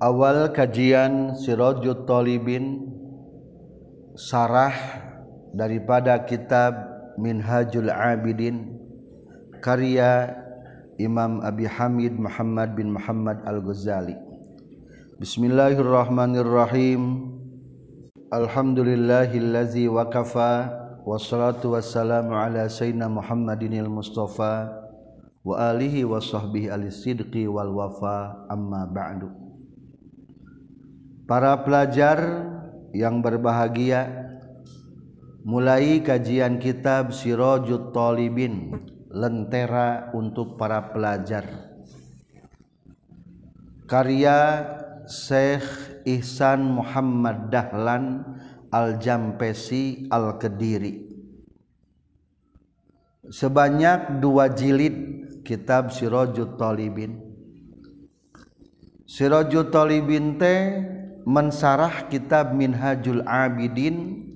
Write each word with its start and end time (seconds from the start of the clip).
Awal 0.00 0.48
kajian 0.56 1.36
Sirajut 1.36 2.08
Talibin 2.08 2.88
sarah 4.20 4.76
daripada 5.56 6.20
kitab 6.28 6.76
Minhajul 7.16 7.88
Abidin 7.88 8.76
karya 9.64 10.36
Imam 11.00 11.40
Abi 11.40 11.64
Hamid 11.64 12.20
Muhammad 12.20 12.76
bin 12.76 12.92
Muhammad 12.92 13.40
Al-Ghazali. 13.48 14.12
Bismillahirrahmanirrahim. 15.16 17.32
Alhamdulillahillazi 18.28 19.88
wa 19.88 20.04
kafa 20.12 20.68
wassalatu 21.08 21.72
wassalamu 21.72 22.36
ala 22.36 22.68
sayyidina 22.68 23.08
Muhammadinil 23.08 23.88
Mustafa 23.88 24.68
wa 25.40 25.72
alihi 25.72 26.04
wa 26.04 26.20
sahbihi 26.20 26.68
al-sidqi 26.68 27.48
wal 27.48 27.72
wafa 27.72 28.44
amma 28.52 28.84
ba'du. 28.84 29.32
Para 31.24 31.56
pelajar 31.64 32.59
yang 32.94 33.22
berbahagia. 33.22 34.30
Mulai 35.40 36.04
kajian 36.04 36.60
kitab 36.60 37.16
Sirajut 37.16 37.96
Talibin 37.96 38.76
lentera 39.08 40.12
untuk 40.12 40.60
para 40.60 40.92
pelajar. 40.92 41.48
Karya 43.88 44.38
Syekh 45.08 45.66
Ihsan 46.06 46.62
Muhammad 46.62 47.50
Dahlan 47.50 48.22
Al-Jampesi 48.70 50.06
Al-Kediri. 50.12 51.10
Sebanyak 53.26 54.20
dua 54.20 54.52
jilid 54.52 54.96
kitab 55.42 55.90
Sirajut 55.90 56.54
Talibin. 56.60 57.16
Sirajut 59.08 59.72
Talibin 59.74 60.38
teh 60.38 60.99
mensarah 61.30 62.10
kitab 62.10 62.50
Minhajul 62.50 63.22
Abidin 63.22 64.26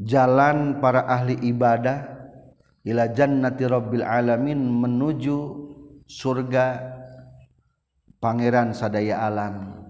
jalan 0.00 0.80
para 0.80 1.04
ahli 1.04 1.36
ibadah 1.44 2.08
ila 2.88 3.04
jannati 3.12 3.68
rabbil 3.68 4.00
alamin 4.00 4.56
menuju 4.56 5.68
surga 6.08 6.80
pangeran 8.24 8.72
sadaya 8.72 9.20
alam. 9.20 9.84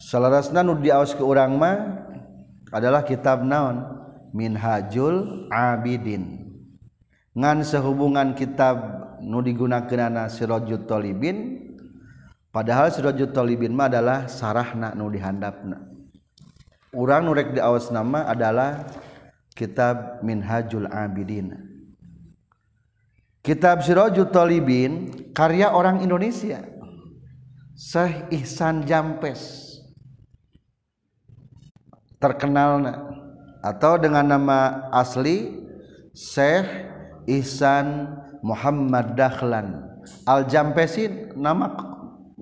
Salarasna 0.00 0.66
nu 0.66 0.74
diaos 0.82 1.14
ke 1.14 1.22
urang 1.22 1.54
mah 1.54 2.02
adalah 2.74 3.06
kitab 3.06 3.46
naon? 3.46 4.02
Minhajul 4.34 5.46
Abidin. 5.50 6.50
Ngan 7.34 7.62
sehubungan 7.62 8.34
kitab 8.34 8.78
nu 9.22 9.38
digunakeunana 9.42 10.26
Sirajut 10.26 10.86
Talibin 10.86 11.69
padahal 12.50 12.90
Sirajut 12.90 13.30
Talibin 13.30 13.72
mah 13.74 13.88
adalah 13.88 14.26
sarahna 14.26 14.94
nu 14.94 15.10
dihandapna. 15.10 15.78
Urang 16.90 17.30
nurek 17.30 17.54
di 17.54 17.62
awas 17.62 17.90
nama 17.94 18.26
adalah 18.26 18.86
kitab 19.54 20.22
Minhajul 20.26 20.90
Abidin. 20.90 21.54
Kitab 23.40 23.86
Sirajut 23.86 24.34
Talibin 24.34 25.10
karya 25.32 25.70
orang 25.70 26.02
Indonesia. 26.02 26.66
Syekh 27.78 28.28
Ihsan 28.42 28.84
Jampes. 28.84 29.72
Terkenal 32.20 32.84
atau 33.64 33.96
dengan 33.96 34.36
nama 34.36 34.88
asli 34.92 35.64
Syekh 36.12 36.68
Ihsan 37.24 38.12
Muhammad 38.44 39.16
Dahlan 39.16 39.90
Al 40.24 40.48
Jampesin 40.48 41.32
nama 41.36 41.89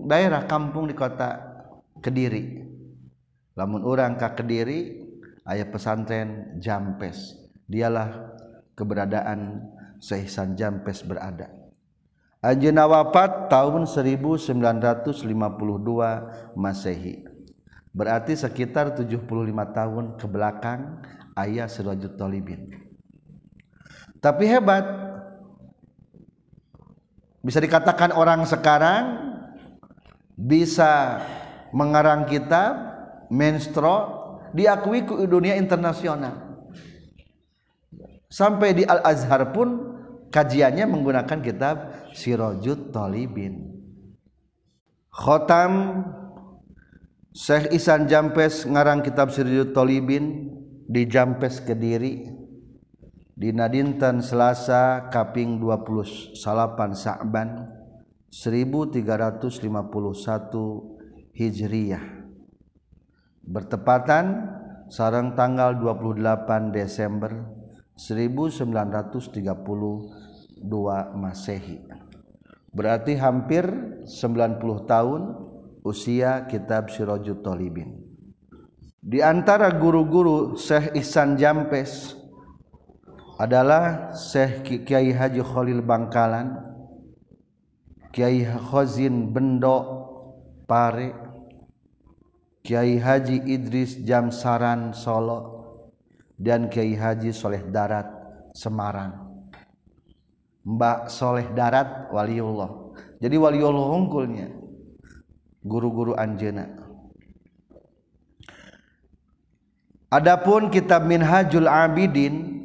daerah 0.06 0.46
kampung 0.46 0.86
di 0.86 0.94
kota 0.94 1.40
Kediri. 1.98 2.62
Lamun 3.58 3.82
orang 3.82 4.14
ke 4.14 4.28
Kediri 4.38 5.02
ayah 5.48 5.66
pesantren 5.66 6.60
Jampes. 6.62 7.34
Dialah 7.66 8.38
keberadaan 8.78 9.66
Syihsan 9.98 10.54
Jampes 10.54 11.02
berada. 11.02 11.50
Anjeuna 12.38 12.86
wafat 12.86 13.50
tahun 13.50 13.82
1952 13.90 15.26
Masehi. 16.54 17.26
Berarti 17.90 18.38
sekitar 18.38 18.94
75 18.94 19.26
tahun 19.74 20.04
ke 20.14 20.26
belakang 20.30 21.02
ayah 21.34 21.66
Sirajut 21.66 22.14
Talibin. 22.14 22.70
Tapi 24.22 24.46
hebat. 24.46 24.86
Bisa 27.42 27.58
dikatakan 27.58 28.14
orang 28.14 28.46
sekarang 28.46 29.27
bisa 30.38 31.18
mengarang 31.74 32.30
kitab 32.30 32.78
menstro 33.26 34.14
diakui 34.54 35.02
ke 35.02 35.26
dunia 35.26 35.58
internasional. 35.58 36.62
Sampai 38.30 38.78
di 38.78 38.86
Al 38.86 39.02
Azhar 39.02 39.50
pun 39.50 39.98
kajiannya 40.30 40.86
menggunakan 40.86 41.38
kitab 41.42 41.76
Sirajut 42.14 42.94
Talibin. 42.94 43.74
Khotam 45.10 46.04
Syekh 47.34 47.74
Isan 47.74 48.06
Jampes 48.06 48.62
ngarang 48.62 49.02
kitab 49.02 49.34
Sirajut 49.34 49.74
Talibin 49.74 50.54
di 50.86 51.02
Jampes 51.10 51.58
Kediri 51.58 52.28
di 53.38 53.48
Nadinten 53.50 54.22
Selasa 54.22 55.08
Kaping 55.10 55.58
28 55.58 56.36
Sa'ban 56.94 57.77
1351 58.28 59.56
Hijriyah 61.32 62.04
bertepatan 63.48 64.52
sarang 64.92 65.32
tanggal 65.32 65.80
28 65.80 66.68
Desember 66.76 67.48
1932 67.96 69.48
Masehi. 71.16 71.80
Berarti 72.68 73.16
hampir 73.16 73.64
90 74.04 74.84
tahun 74.84 75.22
usia 75.80 76.44
kitab 76.52 76.92
Sirajut 76.92 77.40
Talibin. 77.40 77.96
Di 79.00 79.24
antara 79.24 79.72
guru-guru 79.72 80.52
Syekh 80.60 80.92
Ihsan 81.00 81.40
Jampes 81.40 82.12
adalah 83.40 84.12
Syekh 84.12 84.84
Kiai 84.84 85.16
Haji 85.16 85.40
Khalil 85.40 85.80
Bangkalan 85.80 86.67
Kyaikhozin 88.12 89.30
Bendo 89.32 89.78
pare 90.64 91.12
Kyai 92.64 93.00
Haji 93.00 93.48
Idris 93.48 94.00
Jamsaran 94.04 94.92
Solo 94.92 95.64
dan 96.36 96.68
Kyai 96.68 96.92
Haji 96.92 97.32
Soleh 97.32 97.64
Darat 97.68 98.08
Semarang. 98.52 99.28
Mbak 100.68 101.08
Soleh 101.08 101.48
Darat 101.56 102.12
Waliullah. 102.12 102.92
Jadi 103.18 103.36
Waliullah 103.40 103.86
hungkulnya 103.96 104.48
guru-guru 105.64 106.14
Anjena 106.14 106.70
Adapun 110.08 110.72
kitab 110.72 111.04
Minhajul 111.04 111.68
Abidin 111.68 112.64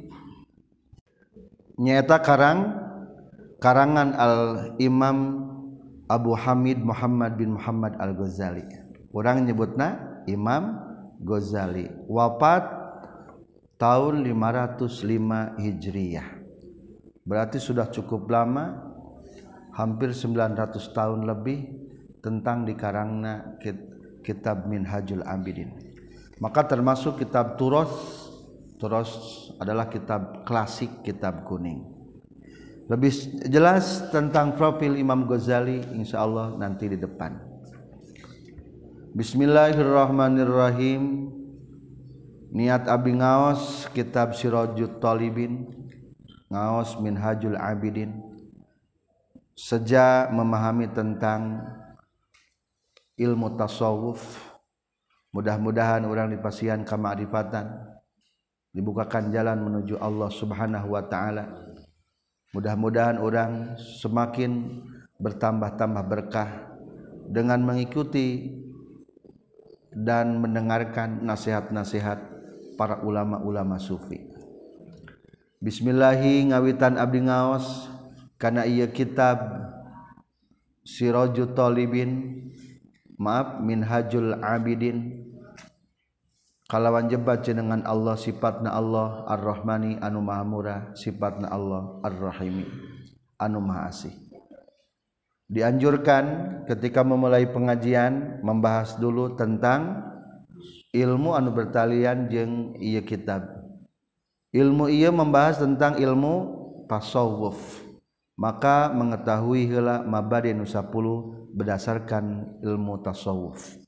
nyata 1.75 2.21
karang 2.23 2.82
karangan 3.63 4.11
al-imam 4.19 5.39
Abu 6.11 6.35
Hamid 6.35 6.83
Muhammad 6.83 7.39
bin 7.39 7.55
Muhammad 7.55 7.95
al-Ghazali. 7.95 8.67
Orang 9.15 9.47
nyebutna 9.47 10.19
Imam 10.27 10.83
Ghazali. 11.23 11.87
Wafat 12.11 12.67
tahun 13.79 14.19
505 14.27 15.63
Hijriyah 15.63 16.27
berarti 17.23 17.55
sudah 17.55 17.87
cukup 17.87 18.27
lama 18.27 18.83
hampir 19.71 20.11
900 20.11 20.75
tahun 20.91 21.23
lebih 21.23 21.71
tentang 22.19 22.67
dikarangna 22.67 23.55
kitab 24.19 24.67
Minhajul 24.67 25.23
Abidin. 25.23 25.71
Maka 26.43 26.67
termasuk 26.67 27.23
kitab 27.23 27.55
Turos. 27.55 28.19
Turos 28.75 29.11
adalah 29.63 29.87
kitab 29.87 30.43
klasik 30.43 31.07
kitab 31.07 31.47
kuning 31.47 31.92
lebih 32.91 33.15
jelas 33.47 34.11
tentang 34.11 34.59
profil 34.59 34.99
Imam 34.99 35.23
Ghazali 35.23 35.79
insya 35.95 36.27
Allah 36.27 36.51
nanti 36.59 36.91
di 36.91 36.99
depan. 36.99 37.39
Bismillahirrahmanirrahim. 39.15 41.31
Niat 42.53 42.85
Abi 42.91 43.17
ngaos 43.17 43.89
kitab 43.95 44.35
Sirajut 44.35 44.99
Talibin. 44.99 45.71
Ngaos 46.51 46.99
Minhajul 46.99 47.55
Abidin. 47.55 48.19
Sejak 49.55 50.27
memahami 50.33 50.87
tentang 50.91 51.63
ilmu 53.15 53.55
tasawuf. 53.55 54.19
Mudah-mudahan 55.33 56.05
orang 56.05 56.29
dipasihan 56.35 56.85
kamarifatan 56.85 57.93
dibukakan 58.73 59.29
jalan 59.29 59.61
menuju 59.61 60.01
Allah 60.01 60.33
Subhanahu 60.33 60.97
wa 60.97 61.05
taala 61.05 61.45
mudah-mudahan 62.53 63.17
orang 63.17 63.75
semakin 63.81 64.81
bertambah-tambah 65.17 66.05
berkah 66.05 66.49
dengan 67.25 67.65
mengikuti 67.65 68.53
dan 69.89 70.37
mendengarkan 70.37 71.25
nasihat-nasihat 71.25 72.17
para 72.77 73.01
ulama-ulama 73.01 73.81
sufi. 73.81 74.29
Bismillahi 75.63 76.53
ngawitan 76.53 77.01
abdi 77.01 77.25
ngaos 77.25 77.89
karena 78.37 78.67
ia 78.67 78.89
kitab 78.89 79.39
Sirajul 80.83 81.55
Talibin 81.55 82.43
maaf 83.15 83.63
Minhajul 83.63 84.35
Abidin 84.43 85.31
kalawan 86.67 87.11
jebat 87.11 87.43
dengan 87.43 87.83
Allah 87.83 88.15
sifatna 88.15 88.71
Allah 88.71 89.27
Ar-Rahmani 89.27 89.99
anu 89.99 90.23
maha 90.23 90.43
murah 90.47 90.81
sifatna 90.95 91.51
Allah 91.51 91.99
Ar-Rahimi 92.03 92.65
anu 93.39 93.59
maha 93.59 93.91
asih. 93.91 94.13
Dianjurkan 95.51 96.23
ketika 96.65 97.03
memulai 97.03 97.45
pengajian 97.51 98.41
membahas 98.41 98.95
dulu 98.97 99.35
tentang 99.35 100.01
ilmu 100.95 101.35
anu 101.35 101.51
bertalian 101.51 102.31
jeng 102.31 102.79
iya 102.79 103.03
kitab. 103.03 103.43
Ilmu 104.53 104.87
ia 104.87 105.11
membahas 105.11 105.59
tentang 105.59 105.99
ilmu 105.99 106.35
tasawuf. 106.87 107.83
Maka 108.33 108.89
mengetahui 108.89 109.69
hela 109.69 110.01
mabadi 110.01 110.57
nu 110.57 110.65
10 110.65 110.89
berdasarkan 111.53 112.57
ilmu 112.65 113.05
tasawuf 113.05 113.82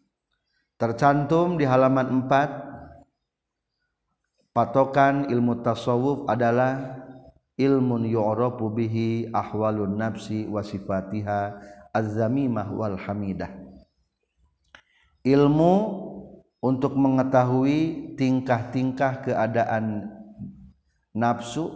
tercantum 0.75 1.56
di 1.56 1.63
halaman 1.63 2.27
4 2.27 4.51
patokan 4.51 5.31
ilmu 5.31 5.63
tasawuf 5.63 6.27
adalah 6.27 7.00
ilmun 7.56 8.04
yu'rafu 8.07 8.68
bihi 8.72 9.31
ahwalun 9.31 9.95
nafsi 9.95 10.48
wa 10.48 10.63
sifatiha 10.63 11.60
az-zamimah 11.95 12.68
wal 12.75 13.00
hamidah. 13.00 13.51
Ilmu 15.24 15.74
untuk 16.60 17.00
mengetahui 17.00 18.13
tingkah-tingkah 18.19 19.24
keadaan 19.25 20.12
nafsu 21.16 21.72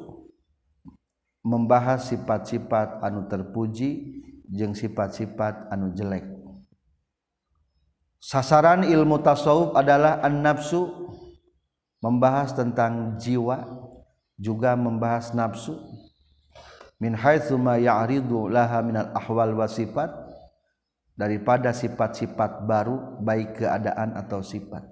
membahas 1.39 2.11
sifat-sifat 2.11 2.99
anu 2.99 3.31
terpuji 3.31 4.19
jeung 4.51 4.75
sifat-sifat 4.75 5.71
anu 5.71 5.95
jelek 5.95 6.38
sasaran 8.19 8.83
ilmu 8.83 9.23
tasawuf 9.23 9.73
adalah 9.73 10.19
an-nafsu 10.19 10.91
membahas 12.03 12.51
tentang 12.51 13.15
jiwa 13.19 13.63
juga 14.39 14.75
membahas 14.75 15.35
nafsu. 15.35 15.75
Min 16.99 17.15
haitsu 17.15 17.55
ma 17.55 17.79
ya'ridu 17.79 18.51
laha 18.51 18.83
minal 18.83 19.11
ahwal 19.15 19.55
wa 19.55 19.67
sifat 19.71 20.11
daripada 21.15 21.71
sifat-sifat 21.71 22.67
baru 22.67 23.19
baik 23.23 23.63
keadaan 23.63 24.19
atau 24.19 24.43
sifat. 24.43 24.83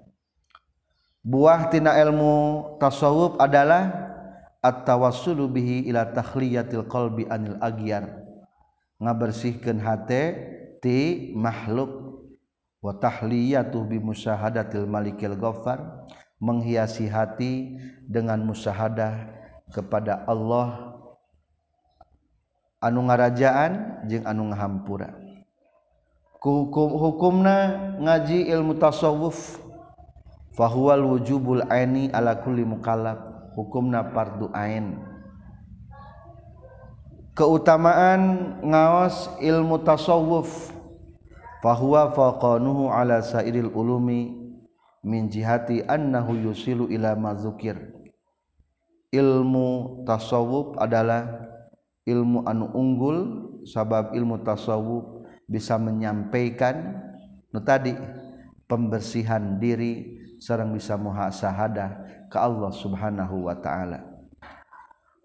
Buah 1.20 1.68
tina 1.68 2.00
ilmu 2.00 2.76
tasawuf 2.80 3.36
adalah 3.36 3.92
at-tawassulu 4.64 5.52
bihi 5.52 5.84
ila 5.92 6.08
takhliyatil 6.08 6.88
qalbi 6.88 7.28
anil 7.28 7.60
agyar. 7.60 8.08
Ngabersihkeun 9.04 9.84
hate 9.84 10.22
ti 10.80 11.30
makhluk 11.36 12.07
wa 12.78 12.94
tahliyatuh 12.94 13.82
bi 13.86 13.98
musyahadatil 13.98 14.86
malikil 14.86 15.34
ghaffar 15.34 16.06
menghiasi 16.38 17.10
hati 17.10 17.74
dengan 18.06 18.38
musyahadah 18.46 19.34
kepada 19.74 20.22
Allah. 20.24 20.94
Anu 22.78 23.10
ngarajaan 23.10 24.06
jeung 24.06 24.22
anu 24.22 24.54
ngahampura. 24.54 25.18
Hukum 26.38 26.94
hukumna 26.94 27.90
ngaji 27.98 28.46
ilmu 28.54 28.78
tasawuf 28.78 29.58
fahuwal 30.54 31.02
wujubul 31.02 31.66
aini 31.66 32.06
ala 32.14 32.38
kulli 32.38 32.62
mukallaf 32.62 33.18
hukumna 33.58 34.06
fardu 34.14 34.46
ain. 34.54 34.94
Keutamaan 37.34 38.54
ngaos 38.62 39.34
ilmu 39.42 39.82
tasawuf 39.82 40.70
fahuwa 41.64 42.14
faqanuhu 42.14 42.90
ala 42.92 43.22
sairil 43.22 43.70
ulumi 43.74 44.34
min 45.02 45.30
jihati 45.30 45.82
annahu 45.86 46.34
yusilu 46.34 46.86
ila 46.90 47.14
mazukir 47.18 47.78
ilmu 49.10 50.02
tasawuf 50.04 50.76
adalah 50.76 51.48
ilmu 52.04 52.44
anu 52.44 52.68
unggul 52.76 53.18
sabab 53.64 54.12
ilmu 54.12 54.44
tasawuf 54.44 55.24
bisa 55.48 55.80
menyampaikan 55.80 57.00
nu 57.48 57.60
tadi 57.64 57.96
pembersihan 58.68 59.56
diri 59.56 60.20
sareng 60.38 60.76
bisa 60.76 60.94
muhasahadah 60.94 62.04
ke 62.28 62.36
Allah 62.36 62.70
Subhanahu 62.70 63.48
wa 63.48 63.56
taala. 63.56 64.04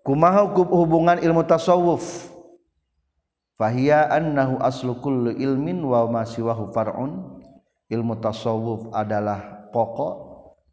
Kumaha 0.03 0.47
hubungan 0.51 1.19
ilmu 1.19 1.43
tasawuf 1.47 2.32
fahiya 3.57 4.09
annahu 4.09 4.61
aslu 4.61 4.97
kulli 5.01 5.37
ilmin 5.41 5.81
wa 5.83 6.05
ma 6.09 6.23
siwahu 6.25 6.73
far'un. 6.73 7.41
Ilmu 7.91 8.17
tasawuf 8.17 8.89
adalah 8.95 9.69
pokok 9.69 10.13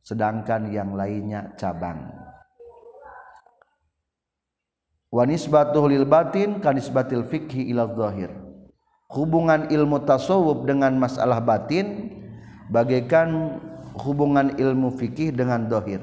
sedangkan 0.00 0.72
yang 0.72 0.96
lainnya 0.96 1.52
cabang. 1.60 2.08
Wanisbatuhu 5.10 5.90
lil 5.90 6.06
batin 6.06 6.62
kanisbatil 6.62 7.26
fikhi 7.26 7.68
ila 7.74 7.90
zahir. 7.92 8.30
Hubungan 9.10 9.68
ilmu 9.68 10.06
tasawuf 10.06 10.64
dengan 10.64 10.94
masalah 10.96 11.42
batin 11.42 12.14
bagaikan 12.70 13.58
hubungan 13.98 14.54
ilmu 14.54 14.94
fikih 14.94 15.34
dengan 15.34 15.66
dohir. 15.66 15.98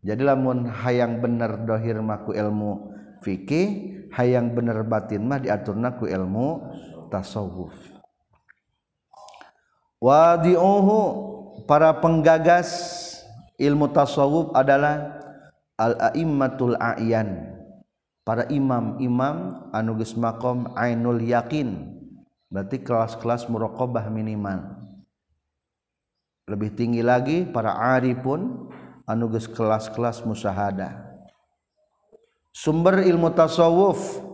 Jadi 0.00 0.22
lamun 0.24 0.64
hayang 0.64 1.20
bener 1.20 1.68
dohir 1.68 2.00
maku 2.00 2.32
ilmu 2.32 2.95
fikih 3.26 3.66
hayang 4.14 4.54
bener 4.54 4.86
batin 4.86 5.26
mah 5.26 5.42
diaturna 5.42 5.98
ku 5.98 6.06
ilmu 6.06 6.62
tasawuf. 7.10 7.74
Wadi'uhu 9.98 10.98
para 11.66 11.90
penggagas 11.98 12.70
ilmu 13.58 13.90
tasawuf 13.90 14.54
adalah 14.54 15.18
al-a'immatul 15.74 16.78
a'yan. 16.78 17.58
Para 18.22 18.46
imam-imam 18.50 19.70
anuges 19.70 20.14
makom 20.18 20.70
ainul 20.78 21.18
yakin. 21.22 21.94
Berarti 22.50 22.82
kelas-kelas 22.82 23.46
muraqabah 23.46 24.10
minimal. 24.10 24.82
Lebih 26.46 26.74
tinggi 26.78 27.02
lagi 27.02 27.46
para 27.46 27.74
arifun 27.74 28.70
anuges 29.06 29.50
kelas-kelas 29.50 30.22
musahadah 30.26 31.05
sumber 32.56 33.04
ilmu 33.04 33.36
tasawuf. 33.36 34.24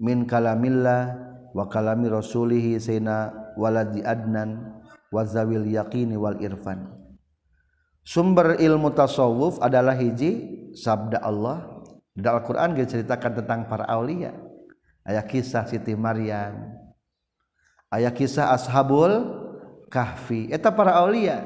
Min 0.00 0.24
kalamillah 0.24 1.12
wa 1.52 1.68
kalami 1.68 2.08
rasulihi 2.08 2.80
sayyidina 2.80 3.52
waladi 3.58 4.00
adnan 4.00 4.80
wa 5.12 5.26
zawil 5.26 5.66
yaqini 5.66 6.16
wal 6.16 6.38
irfan. 6.40 6.88
Sumber 8.00 8.56
ilmu 8.56 8.94
tasawuf 8.96 9.60
adalah 9.60 9.98
hiji 9.98 10.70
sabda 10.78 11.20
Allah. 11.20 11.82
Al-Quran 12.16 12.80
diceritakan 12.80 13.44
tentang 13.44 13.60
para 13.68 13.84
Aulia. 13.92 14.32
Aya 15.04 15.20
kisah 15.20 15.68
Siti 15.68 15.92
Maryam. 15.92 16.80
Aya 17.92 18.08
kisah 18.08 18.56
ashabul 18.56 19.36
kahfi. 19.92 20.48
Eta 20.48 20.72
para 20.72 20.96
Aulia. 20.96 21.44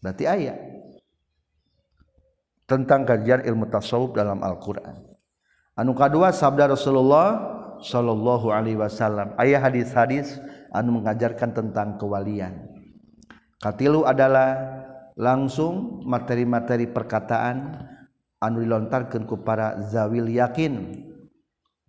Berarti 0.00 0.24
ayat 0.24 0.56
tentang 2.64 3.04
kajian 3.04 3.44
ilmu 3.44 3.68
tasawuf 3.68 4.16
dalam 4.16 4.40
Al-Qur'an 4.40 5.09
anu 5.74 5.92
kedua 5.94 6.30
sabda 6.34 6.70
Rasulullah 6.70 7.58
Shallallahu 7.80 8.52
Alaihi 8.52 8.76
Wasallam. 8.76 9.32
Ayah 9.40 9.64
hadis-hadis 9.64 10.36
anu 10.70 11.00
mengajarkan 11.00 11.56
tentang 11.56 11.96
kewalian. 11.96 12.68
Katilu 13.60 14.04
adalah 14.08 14.56
langsung 15.16 16.04
materi-materi 16.08 16.88
perkataan 16.88 17.88
anu 18.40 18.64
dilontarkan 18.64 19.24
ku 19.28 19.40
para 19.40 19.80
zawil 19.88 20.28
yakin. 20.28 21.04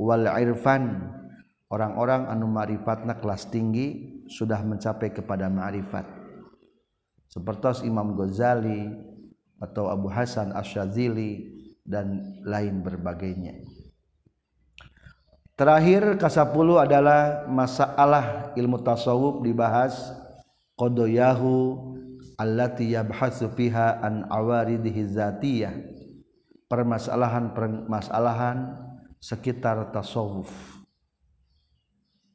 Wal 0.01 0.25
irfan 0.41 1.13
orang-orang 1.69 2.25
anu 2.27 2.49
ma'rifatna 2.49 3.21
kelas 3.21 3.53
tinggi 3.53 4.19
sudah 4.31 4.63
mencapai 4.65 5.13
kepada 5.13 5.47
ma'rifat. 5.51 6.07
Seperti 7.31 7.87
Imam 7.87 8.17
Ghazali 8.17 8.91
atau 9.61 9.87
Abu 9.87 10.11
Hasan 10.11 10.51
Asyadzili 10.51 11.60
dan 11.85 12.37
lain 12.45 12.85
berbagainya. 12.85 13.57
Terakhir 15.57 16.17
ke-10 16.17 16.67
adalah 16.89 17.45
masalah 17.45 18.49
ilmu 18.57 18.81
tasawuf 18.81 19.45
dibahas 19.45 19.93
qadayahu 20.73 21.77
allati 22.41 22.97
yabhasu 22.97 23.53
fiha 23.53 24.01
an 24.01 24.25
awaridihi 24.25 25.05
dzatiyah 25.05 25.75
permasalahan 26.65 27.53
permasalahan 27.53 28.57
sekitar 29.21 29.93
tasawuf. 29.93 30.49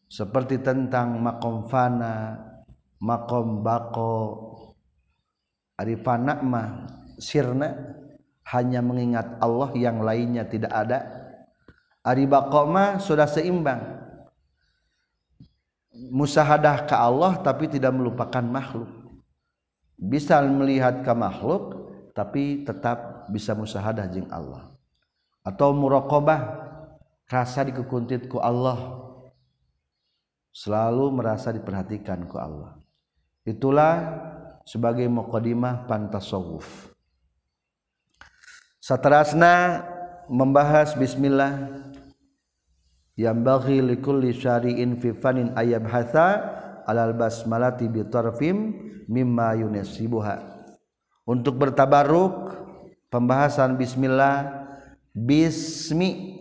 Seperti 0.06 0.62
tentang 0.62 1.18
makom 1.18 1.66
fana 1.66 2.38
makom 3.02 3.66
bako 3.66 4.14
arifana 5.74 6.38
mah 6.46 6.86
sirna 7.18 7.74
hanya 8.46 8.78
mengingat 8.78 9.26
Allah 9.42 9.74
yang 9.74 9.98
lainnya 10.06 10.46
tidak 10.46 10.70
ada. 10.70 11.02
Ari 12.06 12.30
bako 12.30 12.70
mah 12.70 13.02
sudah 13.02 13.26
seimbang. 13.26 13.82
Musahadah 16.14 16.86
ke 16.86 16.94
Allah 16.94 17.42
tapi 17.42 17.66
tidak 17.66 17.90
melupakan 17.90 18.44
makhluk. 18.46 18.86
Bisa 19.98 20.38
melihat 20.46 21.02
ke 21.02 21.10
makhluk 21.10 21.90
tapi 22.14 22.62
tetap 22.62 23.26
bisa 23.26 23.56
musahadah 23.58 24.06
jeng 24.06 24.30
Allah. 24.30 24.70
Atau 25.42 25.74
muraqabah 25.74 26.40
rasa 27.26 27.66
dikekuntit 27.66 28.30
ku 28.30 28.38
Allah. 28.38 29.02
Selalu 30.54 31.10
merasa 31.10 31.50
diperhatikan 31.50 32.30
ku 32.30 32.38
Allah. 32.38 32.78
Itulah 33.42 34.22
sebagai 34.62 35.06
muqaddimah 35.10 35.90
pantasawuf 35.90 36.95
satrasna 38.86 39.82
membahas 40.30 40.94
bismillah. 40.94 41.82
Yambaghi 43.18 43.82
likulli 43.82 44.30
syari'in 44.30 45.02
fi 45.02 45.10
fanin 45.10 45.50
ayabhatha 45.58 46.26
alal 46.86 47.18
basmalati 47.18 47.90
bi 47.90 48.06
tarfim 48.06 48.78
mimma 49.10 49.58
yunasibuha. 49.58 50.38
Untuk 51.26 51.58
bertabaruk 51.58 52.54
pembahasan 53.10 53.74
bismillah 53.74 54.54
bismi 55.10 56.38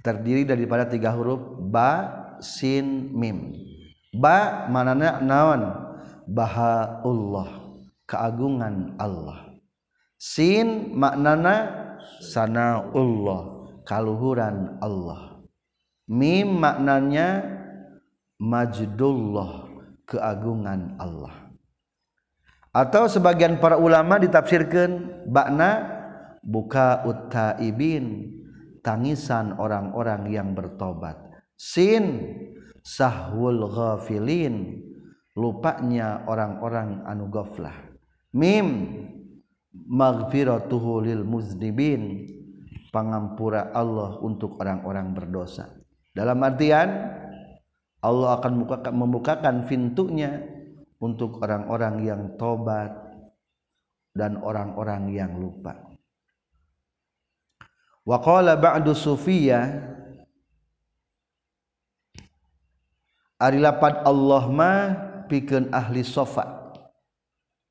terdiri 0.00 0.48
daripada 0.48 0.88
tiga 0.88 1.12
huruf 1.12 1.60
ba 1.60 2.08
sin 2.40 3.12
mim. 3.12 3.52
Ba 4.16 4.64
manana 4.72 5.20
naon? 5.20 5.84
Bahaullah 6.26 7.78
keagungan 8.08 8.96
Allah 8.98 9.45
sin 10.16 10.96
maknana 10.96 11.56
sanaullah 12.20 13.68
kaluhuran 13.86 14.80
Allah. 14.82 15.40
Mim 16.10 16.62
maknanya 16.62 17.44
majdullah 18.38 19.70
keagungan 20.06 20.96
Allah. 21.00 21.50
Atau 22.76 23.08
sebagian 23.08 23.56
para 23.56 23.80
ulama 23.80 24.20
ditafsirkan 24.20 25.24
bakna 25.24 25.96
buka 26.44 27.08
utaibin 27.08 28.36
tangisan 28.84 29.56
orang-orang 29.56 30.28
yang 30.28 30.52
bertobat. 30.52 31.16
Sin 31.56 32.36
sahwul 32.84 33.66
ghafilin 33.72 34.84
lupanya 35.34 36.22
orang-orang 36.28 37.02
anu 37.08 37.32
ghaflah. 37.32 37.74
Mim 38.36 38.66
maghfiratuhu 39.84 41.04
lil 41.04 41.22
muznibin. 41.26 42.32
Pangampura 42.88 43.76
Allah 43.76 44.16
untuk 44.24 44.56
orang-orang 44.56 45.12
berdosa. 45.12 45.68
Dalam 46.16 46.40
artian 46.40 46.88
Allah 48.00 48.40
akan 48.40 48.64
membukakan 48.96 49.68
pintunya 49.68 50.40
untuk 50.96 51.44
orang-orang 51.44 52.08
yang 52.08 52.22
tobat 52.40 52.96
dan 54.16 54.40
orang-orang 54.40 55.12
yang 55.12 55.36
lupa. 55.36 55.76
Wa 58.08 58.16
qala 58.24 58.56
ba'du 58.56 58.96
sufiyah 58.96 59.92
Ari 63.36 63.60
lapad 63.60 64.00
Allah 64.08 64.48
mah 64.48 64.80
pikeun 65.28 65.68
ahli 65.68 66.00
sofa 66.00 66.72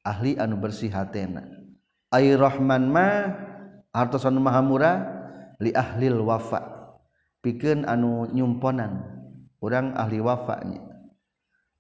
ahli 0.06 0.38
anu 0.38 0.62
bersih 0.62 0.94
hatena 0.94 1.42
ay 2.14 2.36
Rahman 2.38 2.92
ma 2.92 3.08
hartosan 3.96 4.38
maha 4.38 4.62
murah 4.62 4.98
li 5.62 5.72
ahlil 5.72 6.22
wafa. 6.26 6.62
Pikeun 7.40 7.86
anu 7.86 8.26
nyumponan 8.34 9.06
urang 9.62 9.94
ahli 9.94 10.20
wafanya. 10.20 10.82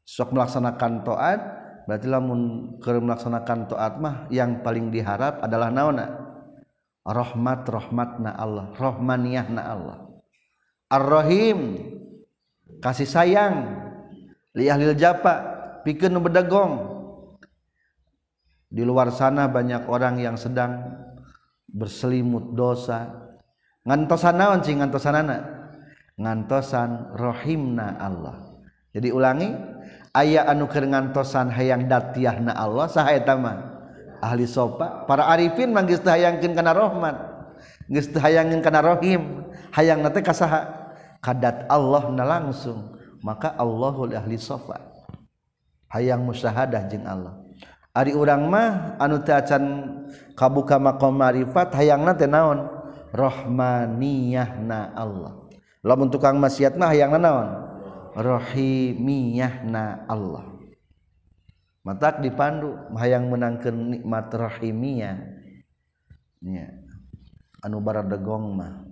Sok 0.05 0.37
melaksanakan 0.37 1.01
toat 1.01 1.39
berarti 1.89 2.07
lamun 2.09 2.41
keur 2.81 3.01
melaksanakan 3.01 3.69
toat 3.69 3.93
mah 3.97 4.29
yang 4.29 4.61
paling 4.61 4.93
diharap 4.93 5.41
adalah 5.41 5.73
naona? 5.73 6.23
Rahmat 7.05 7.69
rahmatna 7.69 8.33
Allah 8.33 8.73
rahmaniyahna 8.73 9.61
Allah. 9.61 9.97
Ar-rahim 10.89 11.81
kasih 12.81 13.09
sayang 13.09 13.55
li 14.53 14.69
ahlil 14.69 14.97
japa. 14.97 15.53
Pikeun 15.85 16.17
nu 16.17 16.21
bedegong 16.21 16.94
Di 18.75 18.83
luar 18.83 19.07
sana 19.15 19.47
banyak 19.47 19.87
orang 19.87 20.19
yang 20.19 20.35
sedang 20.35 20.83
berselimut 21.71 22.51
dosa. 22.51 23.07
Ngantosan 23.87 24.35
naon 24.35 24.59
cing 24.59 24.83
ngantosanana? 24.83 25.37
Ngantosan 26.19 27.15
rohimna 27.15 27.95
Allah. 27.95 28.59
Jadi 28.91 29.15
ulangi, 29.15 29.55
aya 30.11 30.43
anu 30.51 30.67
keur 30.67 30.91
ngantosan 30.91 31.55
hayang 31.55 31.87
datiahna 31.87 32.51
Allah 32.51 32.91
saha 32.91 33.15
eta 33.15 33.39
mah? 33.39 33.79
Ahli 34.19 34.43
sopa, 34.43 35.07
para 35.07 35.23
arifin 35.31 35.71
manggis 35.71 36.03
teu 36.03 36.11
hayangkeun 36.11 36.55
kana 36.55 36.75
rahmat, 36.75 37.15
geus 37.87 38.11
teu 38.11 38.19
hayangkeun 38.19 38.59
kana 38.59 38.83
rohim, 38.83 39.43
hayangna 39.71 40.11
teh 40.11 40.23
kasaha? 40.23 40.91
Kadat 41.23 41.67
Allah 41.71 42.11
na 42.11 42.23
langsung, 42.27 42.95
maka 43.23 43.55
Allahul 43.55 44.15
ahli 44.15 44.35
sofa. 44.35 44.81
Hayang 45.91 46.25
musyahadah 46.25 46.89
jeung 46.89 47.05
Allah. 47.05 47.44
Ari 47.95 48.11
urang 48.11 48.51
mah 48.51 48.99
anu 48.99 49.23
teu 49.23 49.31
acan 49.31 49.63
kabuka 50.35 50.75
maqam 50.75 51.15
marifat 51.15 51.71
hayangna 51.71 52.11
teh 52.11 52.27
naon? 52.27 52.67
Rahmaniyahna 53.15 54.91
Allah. 54.91 55.47
Lamun 55.79 56.11
tukang 56.11 56.35
maksiat 56.35 56.75
mah 56.75 56.91
yang 56.91 57.15
naon? 57.15 57.47
Rahimiyahna 58.19 60.11
Allah. 60.11 60.51
Matak 61.87 62.19
dipandu 62.19 62.75
hayang 62.99 63.31
menangkeun 63.31 63.93
nikmat 63.95 64.27
rahimiyah 64.33 65.15
nya 66.43 66.65
anu 67.63 67.79
baradegong 67.79 68.57
mah. 68.57 68.83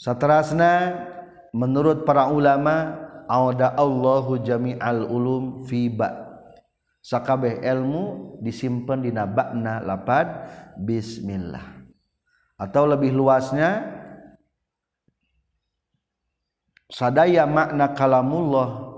Saterasna 0.00 1.04
menurut 1.52 2.06
para 2.08 2.30
ulama 2.30 2.96
auda 3.28 3.74
Allahu 3.76 4.40
jami'al 4.40 5.06
ulum 5.10 5.66
fi 5.66 5.90
ba 5.90 6.23
sakabeh 7.04 7.60
ilmu 7.60 8.40
disimpan 8.40 9.04
di 9.04 9.12
nabakna 9.12 9.84
lapad 9.84 10.48
bismillah 10.80 11.84
atau 12.56 12.88
lebih 12.88 13.12
luasnya 13.12 13.84
sadaya 16.88 17.44
makna 17.44 17.92
kalamullah 17.92 18.96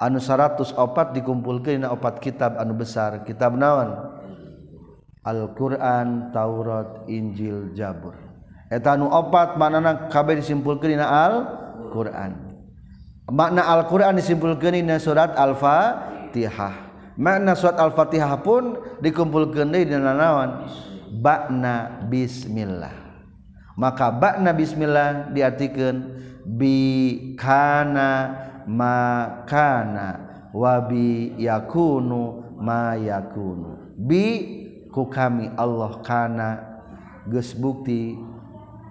anu 0.00 0.16
100 0.16 0.72
opat 0.72 1.12
dikumpulkan 1.12 1.84
dina 1.84 1.92
opat 1.92 2.16
kitab 2.16 2.56
anu 2.56 2.72
besar 2.72 3.20
kitab 3.28 3.52
naon 3.60 4.16
Al-Qur'an, 5.28 6.32
Taurat, 6.32 7.04
Injil, 7.04 7.76
Jabur. 7.76 8.16
Eta 8.72 8.96
anu 8.96 9.12
opat 9.12 9.60
maknana 9.60 10.08
kabeh 10.08 10.40
disimpulkeun 10.40 10.96
dina 10.96 11.04
Al-Qur'an. 11.04 12.32
Makna 13.28 13.68
Al-Qur'an 13.76 14.16
disimpulkeun 14.16 14.72
dina 14.72 14.96
surat 14.96 15.36
Al-Fatihah. 15.36 16.87
Makna 17.18 17.58
surat 17.58 17.82
al-fatihah 17.82 18.38
pun 18.46 18.78
dikumpul 19.02 19.50
di 19.50 19.90
nanawan 19.90 20.70
bakna 21.18 22.06
bismillah. 22.06 22.94
Maka 23.74 24.14
bakna 24.14 24.54
bismillah 24.54 25.34
diartikan 25.34 26.18
bi 26.46 27.34
kana 27.34 28.10
makana 28.66 30.06
wabi 30.54 31.34
yakunu 31.38 32.54
ma 32.58 32.94
yakunu. 32.94 33.98
Bi 33.98 34.24
ku 34.94 35.10
kami 35.10 35.50
Allah 35.58 35.98
kana 36.06 36.48
geus 37.26 37.54
bukti. 37.54 38.14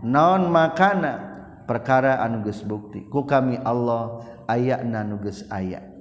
Naon 0.08 0.52
makana 0.52 1.20
perkara 1.68 2.24
anu 2.24 2.48
geus 2.48 2.64
bukti. 2.64 3.08
Ku 3.12 3.28
kami 3.28 3.60
Allah 3.60 4.24
ayatna 4.48 5.04
nu 5.04 5.20
geus 5.20 5.44
aya 5.52 5.97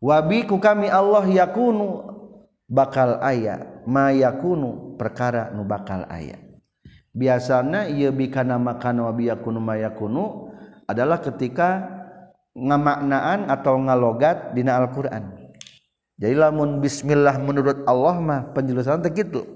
wabi 0.00 0.48
ku 0.48 0.56
kami 0.56 0.88
Allah 0.88 1.24
yakunu 1.28 2.08
bakal 2.66 3.20
aya 3.22 3.84
ma 3.86 4.10
yakunu 4.10 4.96
perkara 4.96 5.52
nu 5.52 5.62
bakal 5.68 6.08
aya 6.08 6.40
biasanya 7.12 7.86
ia 7.86 8.10
bikana 8.10 8.56
makana 8.56 9.06
wabi 9.12 9.28
yakunu 9.28 9.60
ma 9.60 9.76
yakunu 9.76 10.50
adalah 10.90 11.22
ketika 11.22 12.00
ngamaknaan 12.56 13.46
atau 13.46 13.78
ngalogat 13.78 14.52
dina 14.58 14.74
Al-Qur'an. 14.82 15.38
Jadi 16.20 16.34
lamun 16.36 16.82
bismillah 16.82 17.38
menurut 17.40 17.86
Allah 17.88 18.20
mah 18.20 18.40
penjelasan 18.52 19.00
teh 19.00 19.14
kitu. 19.14 19.46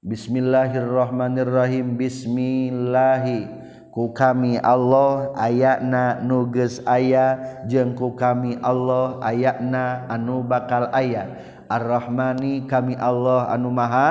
Bismillahirrahmanirrahim 0.00 1.98
bismillahi 1.98 3.48
ku 3.90 4.14
kami 4.14 4.56
Allah 4.62 5.34
ayakna 5.34 6.22
nuges 6.22 6.82
aya 6.86 7.62
jeung 7.66 7.98
ku 7.98 8.14
kami 8.14 8.58
Allah 8.62 9.18
ayakna 9.22 10.06
anu 10.06 10.46
bakal 10.46 10.90
aya 10.94 11.26
Ar-Rahmani 11.70 12.66
kami 12.66 12.98
Allah 12.98 13.50
anu 13.50 13.70
maha 13.70 14.10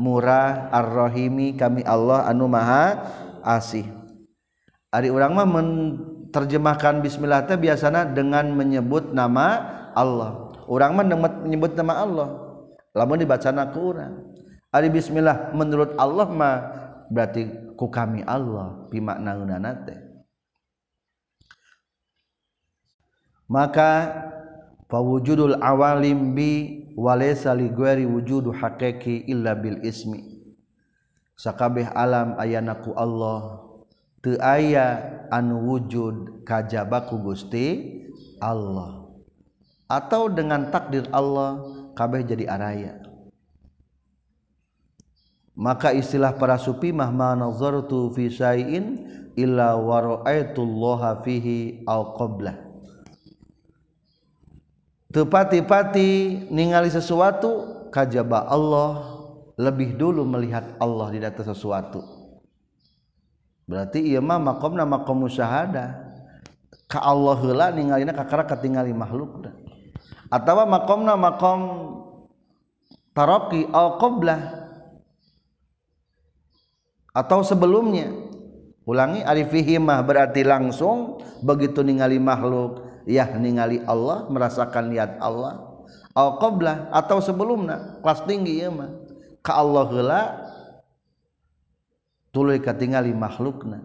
murah 0.00 0.72
Ar-Rahimi 0.72 1.56
kami 1.56 1.84
Allah 1.84 2.24
anu 2.28 2.48
maha 2.48 3.12
asih 3.44 4.04
Ari 4.94 5.10
urang 5.10 5.34
mah 5.34 5.42
menerjemahkan 5.42 7.02
bismillah 7.02 7.50
teh 7.50 7.58
biasana 7.58 8.06
dengan 8.06 8.46
menyebut 8.54 9.10
nama 9.10 9.58
Allah. 9.90 10.54
Urang 10.70 10.94
mah 10.94 11.02
menyebut 11.42 11.74
nama 11.74 11.98
Allah. 11.98 12.28
Lamun 12.94 13.18
dibacana 13.18 13.74
ku 13.74 13.90
urang. 13.90 14.22
Ari 14.70 14.94
bismillah 14.94 15.50
menurut 15.50 15.98
Allah 15.98 16.30
mah 16.30 16.56
berarti 17.10 17.63
ku 17.74 17.90
kami 17.90 18.22
Allah 18.26 18.86
bimaknaunana 18.90 19.72
teh. 19.86 20.00
Maka 23.44 24.10
fawujudul 24.88 25.60
awalim 25.60 26.32
bi 26.32 26.50
walaysa 26.96 27.52
li 27.52 27.68
ghairi 27.68 28.08
wujudu 28.08 28.54
haqiqi 28.54 29.28
illa 29.28 29.52
bil 29.52 29.82
ismi. 29.84 30.34
Sakabeh 31.34 31.90
alam 31.92 32.38
ayana 32.38 32.78
ku 32.78 32.94
Allah 32.94 33.60
teu 34.22 34.38
aya 34.40 35.02
anu 35.28 35.60
wujud 35.68 36.46
kajaba 36.46 37.04
ku 37.10 37.20
Gusti 37.20 38.00
Allah. 38.40 39.04
Atau 39.84 40.32
dengan 40.32 40.72
takdir 40.72 41.04
Allah 41.12 41.60
kabeh 41.92 42.24
jadi 42.24 42.48
araya. 42.48 43.04
Maka 45.54 45.94
istilah 45.94 46.34
para 46.34 46.58
supi 46.58 46.90
mahmanazartu 46.90 48.10
fi 48.14 48.30
syai'in 48.30 48.84
illa 49.38 49.78
wa 49.78 50.02
ra'aitullaha 50.02 51.22
fihi 51.22 51.86
al 51.86 52.14
qabla 52.14 52.64
tepati-pati 55.14 56.10
ningali 56.50 56.90
sesuatu 56.90 57.86
kajaba 57.94 58.50
Allah 58.50 59.14
lebih 59.54 59.94
dulu 59.94 60.26
melihat 60.26 60.74
Allah 60.82 61.14
di 61.14 61.22
atas 61.22 61.46
sesuatu. 61.46 62.02
Berarti 63.64 64.02
iya 64.02 64.18
mah 64.18 64.42
makomna 64.42 64.82
makom 64.82 65.24
musyahada 65.24 66.12
ka 66.90 66.98
Allah 67.00 67.38
heula 67.38 67.70
ningalina 67.70 68.12
kakara 68.12 68.44
katingali 68.44 68.92
makhluk 68.92 69.46
atau 70.28 70.66
makomna 70.68 71.16
makom 71.16 71.60
taroki 73.16 73.64
al 73.72 73.96
qoblah 73.96 74.63
atau 77.14 77.46
sebelumnya. 77.46 78.10
Ulangi 78.84 79.24
arifihi 79.24 79.80
mah 79.80 80.04
berarti 80.04 80.44
langsung. 80.44 81.22
Begitu 81.40 81.80
ningali 81.80 82.20
makhluk 82.20 82.84
ya 83.08 83.30
ningali 83.38 83.80
Allah 83.86 84.28
merasakan 84.28 84.92
lihat 84.92 85.16
Allah. 85.22 85.86
Al 86.12 86.36
qoblah 86.36 86.92
atau 86.92 87.22
sebelumnya 87.22 88.02
kelas 88.04 88.26
tinggi 88.28 88.60
ya 88.60 88.68
mah. 88.68 88.92
Ka 89.40 89.56
Allah 89.62 89.84
heula 89.88 90.22
tinggali 92.76 93.14
makhlukna. 93.16 93.80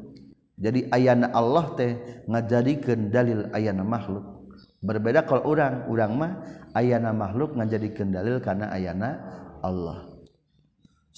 Jadi 0.60 0.92
ayana 0.92 1.32
Allah 1.32 1.72
teh 1.80 1.96
ngajadikan 2.28 3.08
dalil 3.08 3.48
ayana 3.56 3.88
makhluk. 3.88 4.52
Berbeda 4.84 5.24
kalau 5.24 5.48
orang 5.48 5.88
urang 5.88 6.20
mah 6.20 6.44
ayana 6.76 7.16
makhluk 7.16 7.56
ngajadikan 7.56 8.12
dalil 8.12 8.44
karena 8.44 8.68
ayana 8.72 9.20
Allah 9.64 10.19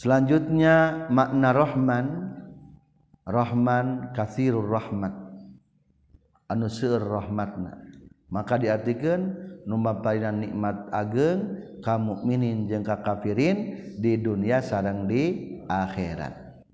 selanjutnya 0.01 1.05
makna 1.13 1.53
Rahman 1.53 2.31
Rahman 3.31 4.11
kathirur 4.17 4.65
rahmat. 4.65 5.13
Anu 6.49 6.67
seueur 6.67 7.05
rahmatna. 7.05 7.77
Maka 8.33 8.57
diartikan 8.57 9.31
numpainan 9.69 10.41
nikmat 10.41 10.89
ageng 10.89 11.61
kamu 11.85 12.25
minin 12.25 12.65
jeung 12.65 12.83
kafirin 12.83 13.77
di 14.01 14.17
dunia 14.17 14.59
sarang 14.65 15.05
di 15.05 15.55
akhirat. 15.69 16.65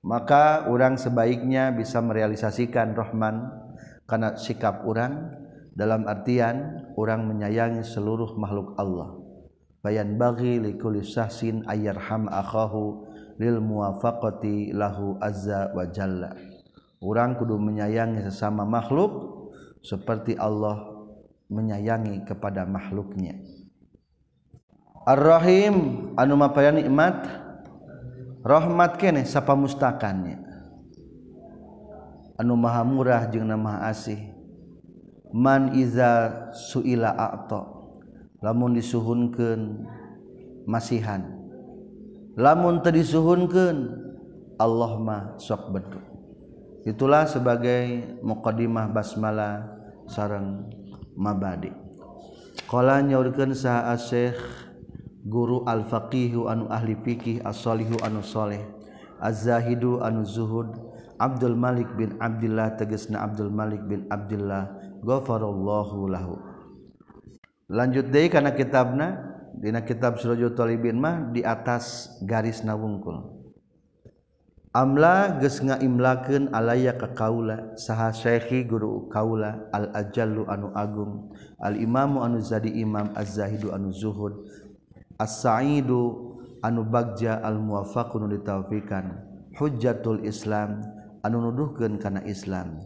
Maka 0.00 0.64
orang 0.72 0.96
sebaiknya 0.96 1.76
bisa 1.76 2.00
merealisasikan 2.00 2.96
Rahman 2.96 3.52
karena 4.08 4.32
sikap 4.32 4.88
orang 4.88 5.28
dalam 5.76 6.08
artian 6.08 6.88
orang 6.96 7.28
menyayangi 7.28 7.84
seluruh 7.84 8.32
makhluk 8.40 8.74
Allah 8.80 9.19
bayan 9.80 10.20
bagi 10.20 10.60
likulli 10.60 11.04
sahsin 11.04 11.64
ayarham 11.64 12.28
akhahu 12.28 13.08
lil 13.40 13.60
muwafaqati 13.64 14.76
lahu 14.76 15.16
azza 15.20 15.72
wa 15.72 15.88
jalla. 15.88 16.36
Orang 17.00 17.40
kudu 17.40 17.56
menyayangi 17.56 18.20
sesama 18.28 18.68
makhluk 18.68 19.40
seperti 19.80 20.36
Allah 20.36 20.84
menyayangi 21.48 22.28
kepada 22.28 22.68
makhluknya. 22.68 23.40
Ar-Rahim 25.08 26.12
anu 26.20 26.36
mapaya 26.36 26.76
nikmat? 26.76 27.24
Rahmat 28.44 29.00
kene 29.00 29.24
sapa 29.24 29.56
mustakannya? 29.56 30.44
Anu 32.36 32.56
maha 32.56 32.84
murah 32.84 33.24
jeung 33.32 33.48
nama 33.48 33.88
asih. 33.88 34.20
Man 35.32 35.72
iza 35.72 36.52
suila 36.52 37.16
a'ta 37.16 37.79
lamun 38.40 38.76
disuhunkan 38.76 39.84
masihan. 40.64 41.24
Lamun 42.36 42.80
disuhunkan 42.80 43.76
Allah 44.60 44.92
mah 45.00 45.22
sok 45.40 45.72
betul. 45.72 46.04
Itulah 46.84 47.28
sebagai 47.28 48.16
muqaddimah 48.24 48.88
basmalah 48.92 49.68
sarang 50.08 50.64
mabadi. 51.12 51.72
Qala 52.64 53.04
nyaurkeun 53.04 53.52
sa 53.52 53.92
asyikh 53.92 54.36
guru 55.28 55.64
al 55.68 55.84
faqihu 55.84 56.48
anu 56.48 56.64
ahli 56.72 56.96
fikih 56.96 57.44
as-salihu 57.44 58.00
anu 58.00 58.24
saleh 58.24 58.64
az-zahidu 59.20 60.00
anu 60.00 60.24
zuhud 60.24 60.72
Abdul 61.20 61.52
Malik 61.52 61.92
bin 62.00 62.16
Abdullah 62.16 62.80
tegesna 62.80 63.20
Abdul 63.20 63.52
Malik 63.52 63.84
bin 63.84 64.08
Abdullah 64.08 64.72
ghafarallahu 65.04 66.08
lahu. 66.08 66.49
lanjut 67.70 68.10
deh 68.10 68.26
karena 68.26 68.50
kitabna 68.50 69.30
Dina 69.60 69.84
kitab 69.84 70.16
Surajul 70.16 70.56
Talibin 70.56 70.96
mah 70.96 71.28
di 71.34 71.44
atas 71.44 72.16
garis 72.24 72.64
nawungkul. 72.64 73.40
Amla 74.70 75.42
geus 75.42 75.58
ngaimlakeun 75.58 76.54
alaya 76.54 76.94
ka 76.94 77.10
kaula 77.10 77.74
saha 77.74 78.14
syekhi 78.14 78.62
guru 78.64 79.10
kaula 79.10 79.66
al 79.74 79.90
ajallu 79.92 80.46
anu 80.46 80.70
agung 80.78 81.34
al 81.58 81.74
imamu 81.74 82.22
anu 82.22 82.38
zadi 82.38 82.70
imam 82.78 83.10
az 83.18 83.34
zahidu 83.34 83.74
anu 83.74 83.90
zuhud 83.90 84.46
as 85.18 85.42
saidu 85.42 86.38
anu 86.62 86.86
bagja 86.86 87.42
al 87.42 87.58
muwafaqun 87.58 88.30
ditaufikan 88.30 89.26
hujjatul 89.58 90.22
islam 90.22 90.86
anu 91.26 91.50
nuduhkeun 91.50 91.98
kana 91.98 92.22
islam 92.30 92.78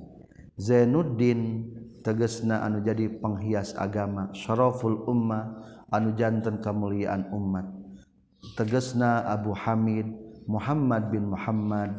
Zainuddin 0.57 1.68
tegesna 2.05 2.61
anu 2.61 2.85
jadi 2.85 3.09
penghias 3.09 3.73
agama. 3.75 4.29
Syaraful 4.37 5.09
umma 5.09 5.64
anu 5.88 6.12
jantan 6.14 6.61
kemuliaan 6.61 7.33
umat. 7.33 7.64
Tegesna 8.55 9.25
Abu 9.25 9.57
Hamid 9.57 10.05
Muhammad 10.45 11.09
bin 11.09 11.33
Muhammad 11.33 11.90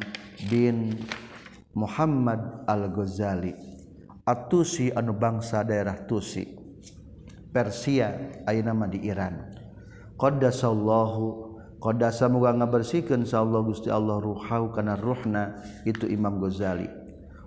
bin 0.46 0.94
Muhammad 1.74 2.64
Al-Ghazali. 2.70 3.52
Atusi 4.22 4.94
anu 4.94 5.12
bangsa 5.18 5.66
daerah 5.66 6.06
Tusi. 6.06 6.46
Persia 7.50 8.38
ayeuna 8.46 8.70
nama 8.70 8.86
di 8.86 9.02
Iran. 9.02 9.50
Qaddasallahu 10.16 11.46
Qadasa 11.76 12.32
muga 12.32 12.56
ngabersikeun 12.56 13.28
sallallahu 13.28 13.76
Gusti 13.76 13.92
Allah 13.92 14.16
ruhau 14.16 14.72
Karena 14.72 14.96
ruhna 14.96 15.60
itu 15.84 16.08
Imam 16.08 16.40
Ghazali. 16.40 16.88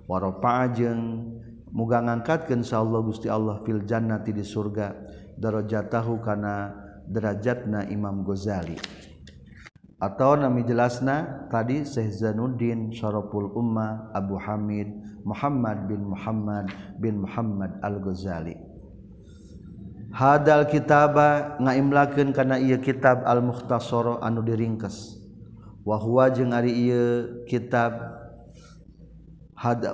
Waropa 0.05 0.69
jeung 0.73 1.33
muga 1.73 2.01
ngangkatkeun 2.01 2.65
Allah 2.73 3.01
Gusti 3.05 3.27
Allah 3.29 3.61
filjannati 3.65 4.33
di 4.33 4.43
surga 4.43 4.93
darajatahu 5.39 6.19
karena 6.21 6.73
derajatna 7.09 7.89
Imam 7.89 8.21
Ghazali. 8.21 8.77
Atau 9.99 10.39
nami 10.39 10.63
jelasna 10.63 11.47
tadi 11.51 11.83
Syekh 11.83 12.23
Zanuddin 12.23 12.95
Syaraful 12.95 13.51
Umma 13.51 14.07
Abu 14.15 14.39
Hamid 14.39 14.87
Muhammad 15.27 15.91
bin 15.91 16.07
Muhammad 16.07 16.71
bin 16.95 17.19
Muhammad 17.19 17.75
Al-Ghazali. 17.83 18.55
Hadal 20.15 20.71
kitaba 20.71 21.59
ngaimlakeun 21.59 22.31
kana 22.31 22.57
ieu 22.57 22.79
kitab 22.79 23.27
Al-Mukhtasara 23.27 24.23
anu 24.23 24.41
diringkes 24.41 25.19
wa 25.83 25.99
huwa 25.99 26.31
jeung 26.31 26.55
ari 26.55 26.73
ieu 26.73 27.43
kitab 27.45 28.18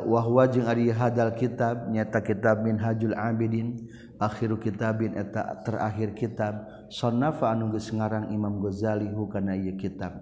wahwa 0.06 0.46
jeung 0.46 0.70
ari 0.70 0.94
hadal 0.94 1.34
kitab 1.34 1.90
nyata 1.90 2.22
kitab 2.22 2.62
min 2.62 2.78
hajul 2.78 3.18
abidin 3.18 3.90
akhiru 4.22 4.62
kitabin 4.62 5.18
eta 5.18 5.66
terakhir 5.66 6.14
kitab. 6.14 6.70
Sonnafa 6.94 7.50
anu 7.50 7.74
geus 7.74 7.90
ngarang 7.90 8.30
Imam 8.30 8.62
Ghazali 8.62 9.10
hukana 9.10 9.58
ieu 9.58 9.74
kitab. 9.74 10.22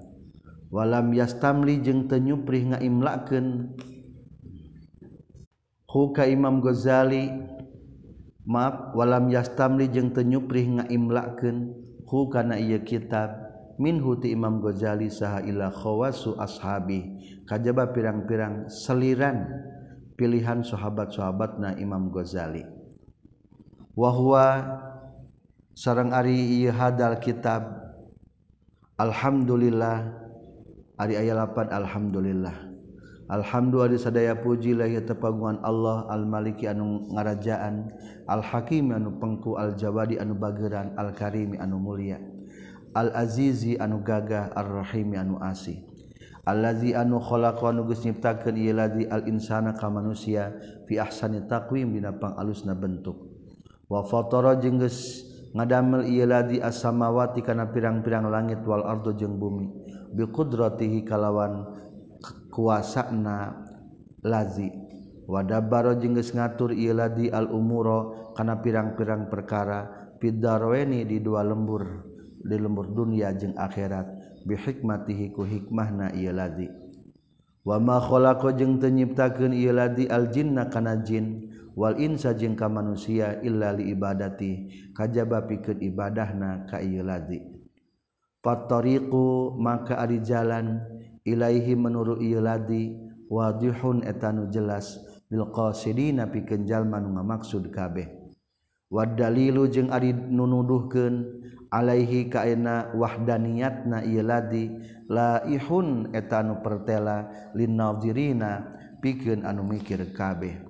Walam 0.72 1.12
yastamli 1.12 1.84
jeung 1.84 2.08
teu 2.08 2.24
nyuprih 2.24 2.72
ngaimlakeun. 2.72 3.76
Huka 5.92 6.24
Imam 6.26 6.64
Ghazali 6.64 7.30
maaf 8.48 8.96
walam 8.96 9.28
yastamli 9.28 9.92
jeung 9.92 10.16
teu 10.16 10.24
nyuprih 10.24 10.80
ngaimlakeun. 10.80 11.84
Hukana 12.08 12.56
ieu 12.64 12.80
kitab. 12.80 13.43
minhuti 13.78 14.34
Imam 14.34 14.62
Ghazali 14.62 15.10
saha 15.10 15.42
ila 15.46 15.70
khawasu 15.70 16.38
ashabi. 16.38 17.06
Kajaba 17.46 17.92
pirang-pirang 17.92 18.70
seliran 18.70 19.46
pilihan 20.16 20.62
sahabat-sahabat 20.62 21.60
na 21.60 21.70
Imam 21.78 22.10
Ghazali. 22.14 22.66
Wahwa 23.94 24.66
sarang 25.78 26.14
ari 26.14 26.66
hadal 26.70 27.22
kitab 27.22 27.68
Alhamdulillah. 28.98 30.22
Ari 30.98 31.18
aya 31.18 31.34
lapan 31.34 31.68
Alhamdulillah. 31.74 32.74
Alhamdulillah 33.34 33.98
sadaya 33.98 34.38
pujilah 34.38 34.86
ya 34.86 35.02
tepaguan 35.02 35.58
Allah 35.66 36.06
al-maliki 36.12 36.70
anu 36.70 37.08
ngarajaan 37.10 37.90
al-hakim 38.30 38.94
anu 38.94 39.18
pengku 39.18 39.58
al-jawadi 39.58 40.22
anu 40.22 40.38
bageran 40.38 40.94
al-karimi 41.00 41.58
anu 41.58 41.82
mulia. 41.82 42.22
al-azizi 42.94 43.76
anu 43.82 44.06
gagah 44.06 44.54
ar-rahimi 44.54 45.18
anu 45.18 45.42
asih. 45.42 45.82
Allazi 46.44 46.92
anu 46.92 47.24
khalaqa 47.24 47.72
anu 47.72 47.88
geus 47.88 48.04
nyiptakeun 48.04 48.60
ieu 48.60 48.76
ladzi 48.76 49.08
al-insana 49.08 49.74
ka 49.80 49.88
manusia 49.88 50.52
fi 50.86 51.00
ahsani 51.00 51.48
taqwim 51.48 51.96
dina 51.96 52.12
pangalusna 52.12 52.76
bentuk. 52.76 53.16
Wa 53.88 54.04
fatara 54.04 54.60
jeung 54.60 54.84
geus 54.84 55.24
ngadamel 55.56 56.04
ieu 56.04 56.28
ladzi 56.28 56.60
as-samawati 56.60 57.40
kana 57.48 57.72
pirang-pirang 57.72 58.28
langit 58.28 58.60
wal 58.68 58.84
ardu 58.84 59.16
jeung 59.16 59.40
bumi. 59.40 59.72
Bi 60.12 60.28
qudratihi 60.28 61.08
kalawan 61.08 61.64
kuasana 62.52 63.64
lazi. 64.20 64.68
Wadabaro 65.24 65.96
jeung 65.96 66.20
geus 66.20 66.36
ngatur 66.36 66.76
ieu 66.76 66.92
ladzi 66.92 67.32
al-umura 67.32 68.36
kana 68.36 68.60
pirang-pirang 68.60 69.32
perkara 69.32 70.12
fid 70.20 70.44
di 70.44 71.18
dua 71.24 71.40
lembur. 71.40 72.13
di 72.44 72.56
lembur 72.60 72.92
dunia 72.92 73.32
jeung 73.34 73.56
akhirat. 73.56 74.06
Bihikmatihi 74.44 75.32
ku 75.32 75.48
hikmahna 75.48 76.12
ieu 76.20 76.36
ladzi. 76.36 76.68
Wa 77.64 77.80
ma 77.80 78.04
khalaqa 78.04 78.52
jeung 78.60 78.76
teu 78.76 78.92
nyiptakeun 78.92 79.56
ieu 79.56 79.72
ladzi 79.72 80.12
al 80.12 80.28
jinna 80.36 80.68
kana 80.68 81.00
jin 81.00 81.48
wal 81.80 81.96
insa 81.96 82.36
jeung 82.36 82.60
ka 82.60 82.68
manusia 82.68 83.40
illa 83.40 83.72
li 83.72 83.96
ibadati 83.96 84.68
kajaba 84.92 85.48
pikeun 85.48 85.80
ibadahna 85.80 86.68
ka 86.68 86.84
ieu 86.84 87.00
ladzi. 87.08 87.40
Fattariqu 88.44 89.56
maka 89.56 89.96
ari 90.04 90.20
jalan 90.20 90.84
ilaihi 91.24 91.80
menuru 91.80 92.20
ieu 92.20 92.44
ladzi 92.44 93.00
wadihun 93.32 94.04
etanu 94.04 94.52
jelas 94.52 95.00
lil 95.32 95.48
qasidina 95.56 96.28
pikeun 96.28 96.68
jalma 96.68 97.00
nu 97.00 97.16
ngamaksud 97.16 97.72
kabeh. 97.72 98.12
Wad 98.92 99.16
dalilu 99.16 99.72
jeung 99.72 99.88
ari 99.88 100.12
nunuduhkeun 100.12 101.16
Alaihi 101.74 102.30
kaina 102.30 102.94
wahdaniat 102.94 103.90
na 103.90 104.06
iladi 104.06 104.70
laihun 105.10 106.14
etanu 106.14 106.62
pertela 106.62 107.34
linnadzirina 107.58 108.78
pikeun 109.02 109.42
anu 109.42 109.66
mikir 109.66 110.14
kabeh. 110.14 110.62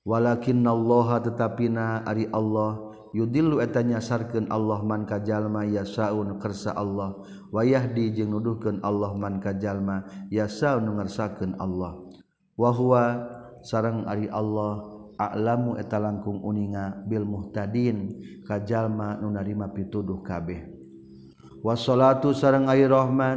Walakinnallaha 0.00 1.20
tetapina 1.28 2.00
ari 2.08 2.24
Allah 2.32 2.88
yudillu 3.12 3.60
eta 3.60 3.84
nyasarkeun 3.84 4.48
Allah 4.48 4.80
man 4.80 5.04
ka 5.04 5.20
jalma 5.20 5.68
yasaun 5.68 6.40
kersa 6.40 6.72
Allah. 6.72 7.20
Wa 7.52 7.60
yahdi 7.60 8.08
jeung 8.16 8.32
nuduhkeun 8.32 8.80
Allah 8.80 9.12
man 9.12 9.44
ka 9.44 9.52
jalma 9.52 10.08
yasaun 10.32 10.88
ngersakeun 10.88 11.60
Allah. 11.60 12.00
Wa 12.56 12.72
huwa 12.72 13.28
sareng 13.60 14.08
ari 14.08 14.24
Allah 14.32 14.99
a'lamu 15.20 15.76
eta 15.76 16.00
langkung 16.00 16.40
uninga 16.40 17.04
bil 17.04 17.28
muhtadin 17.28 18.16
kajalma 18.48 19.20
nu 19.20 19.28
narima 19.28 19.68
pituduh 19.68 20.24
kabeh. 20.24 20.64
Wassalatu 21.60 22.32
sareng 22.32 22.72
ai 22.72 22.88
rahmat 22.88 23.36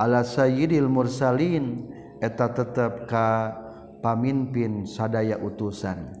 ala 0.00 0.24
sayyidil 0.24 0.88
mursalin 0.88 1.92
eta 2.24 2.48
tetep 2.48 3.04
ka 3.04 3.52
pamimpin 4.00 4.88
sadaya 4.88 5.36
utusan. 5.36 6.16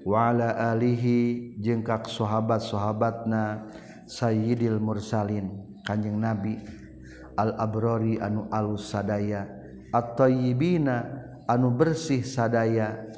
Wala 0.00 0.72
alihi 0.72 1.60
jengkak 1.60 2.08
sahabat-sahabatna 2.08 3.68
sayyidil 4.08 4.80
mursalin 4.80 5.76
kanjeng 5.84 6.16
nabi 6.16 6.56
al 7.36 7.52
abrori 7.60 8.16
anu 8.16 8.48
alus 8.48 8.88
sadaya 8.88 9.44
at-tayyibina 9.92 11.04
anu 11.44 11.68
bersih 11.76 12.24
sadaya 12.24 13.09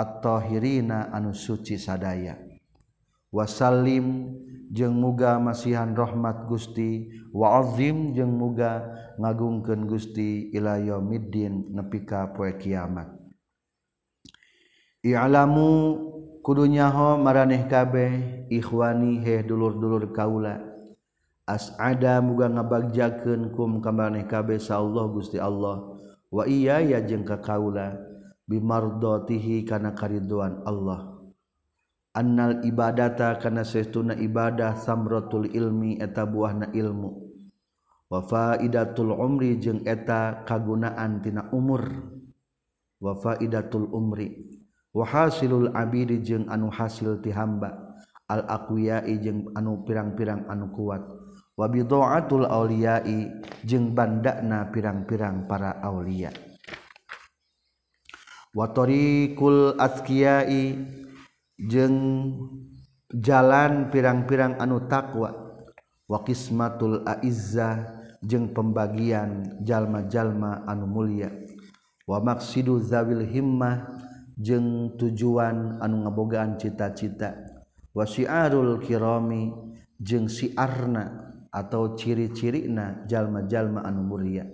at-tahirina 0.00 1.12
anu 1.12 1.36
suci 1.36 1.76
sadaya. 1.76 2.40
Wasallim 3.28 4.32
jeung 4.72 4.96
muga 4.96 5.36
masihan 5.36 5.92
rahmat 5.92 6.48
Gusti 6.48 7.12
waazim 7.36 8.16
jeung 8.16 8.34
muga 8.34 8.88
ngagungkeun 9.20 9.86
Gusti 9.86 10.50
ila 10.56 10.80
yaumiddin 10.80 11.70
nepi 11.76 12.08
ka 12.08 12.32
poe 12.32 12.56
kiamat. 12.56 13.12
I'lamu 15.06 15.96
kudunyaho 16.42 17.20
maraneh 17.20 17.70
kabeh 17.70 18.10
ikhwani 18.50 19.22
he 19.22 19.46
dulur-dulur 19.46 20.10
kaula. 20.10 20.58
As 21.46 21.70
ada 21.78 22.18
muga 22.18 22.50
ngabagjakeun 22.50 23.54
kum 23.54 23.78
ka 23.78 23.94
maraneh 23.94 24.26
kabeh 24.26 24.58
sa 24.58 24.82
Allah 24.82 25.06
Gusti 25.06 25.38
Allah. 25.38 25.86
Wa 26.30 26.50
iya 26.50 26.82
ya 26.82 26.98
jeung 26.98 27.22
ka 27.22 27.38
kaula. 27.38 28.09
bimardotihi 28.50 29.62
kana 29.62 29.94
kariduan 29.94 30.66
Allah. 30.66 31.22
Annal 32.10 32.66
ibadata 32.66 33.38
kana 33.38 33.62
sehtuna 33.62 34.18
ibadah 34.18 34.74
samratul 34.74 35.46
ilmi 35.46 36.02
eta 36.02 36.26
buahna 36.26 36.74
ilmu. 36.74 37.30
Wa 38.10 38.26
faidatul 38.26 39.14
umri 39.14 39.54
jeung 39.62 39.86
eta 39.86 40.42
kagunaan 40.42 41.22
tina 41.22 41.46
umur. 41.54 41.86
Wa 42.98 43.14
faidatul 43.14 43.86
umri. 43.94 44.58
Wa 44.90 45.06
hasilul 45.06 45.70
abidi 45.70 46.18
jeung 46.18 46.50
anu 46.50 46.66
hasil 46.66 47.22
ti 47.22 47.30
hamba. 47.30 47.94
Al 48.26 48.42
aqwiyai 48.42 49.14
jeung 49.22 49.54
anu 49.54 49.86
pirang-pirang 49.86 50.50
anu 50.50 50.74
kuat. 50.74 51.06
Wa 51.54 51.70
bidaatul 51.70 52.50
auliyai 52.50 53.46
jeung 53.62 53.94
bandakna 53.94 54.66
pirang-pirang 54.74 55.46
para 55.46 55.78
aulia. 55.78 56.49
watorikul 58.50 59.78
atskiyai 59.78 60.74
jeng 61.60 61.96
jalan 63.14 63.90
pirang-pirang 63.94 64.58
anu 64.58 64.90
takwa 64.90 65.54
wakismatul 66.10 67.06
aizza 67.06 68.00
jeng 68.22 68.50
pembagian 68.50 69.62
jalma-jalma 69.62 70.66
anu 70.66 70.86
mulia 70.90 71.30
wa 72.10 72.18
maksidu 72.18 72.82
zawil 72.82 73.22
himmah 73.22 73.86
jeng 74.34 74.98
tujuan 74.98 75.78
anu 75.78 76.06
ngabogaan 76.06 76.58
cita-cita 76.58 77.38
wa 77.94 78.02
syiarul 78.02 78.82
kirami 78.82 79.54
jeng 80.02 80.26
siarna 80.26 81.30
atau 81.54 81.94
ciri-cirina 81.94 83.06
jalma-jalma 83.06 83.86
anu 83.86 84.02
mulia 84.06 84.46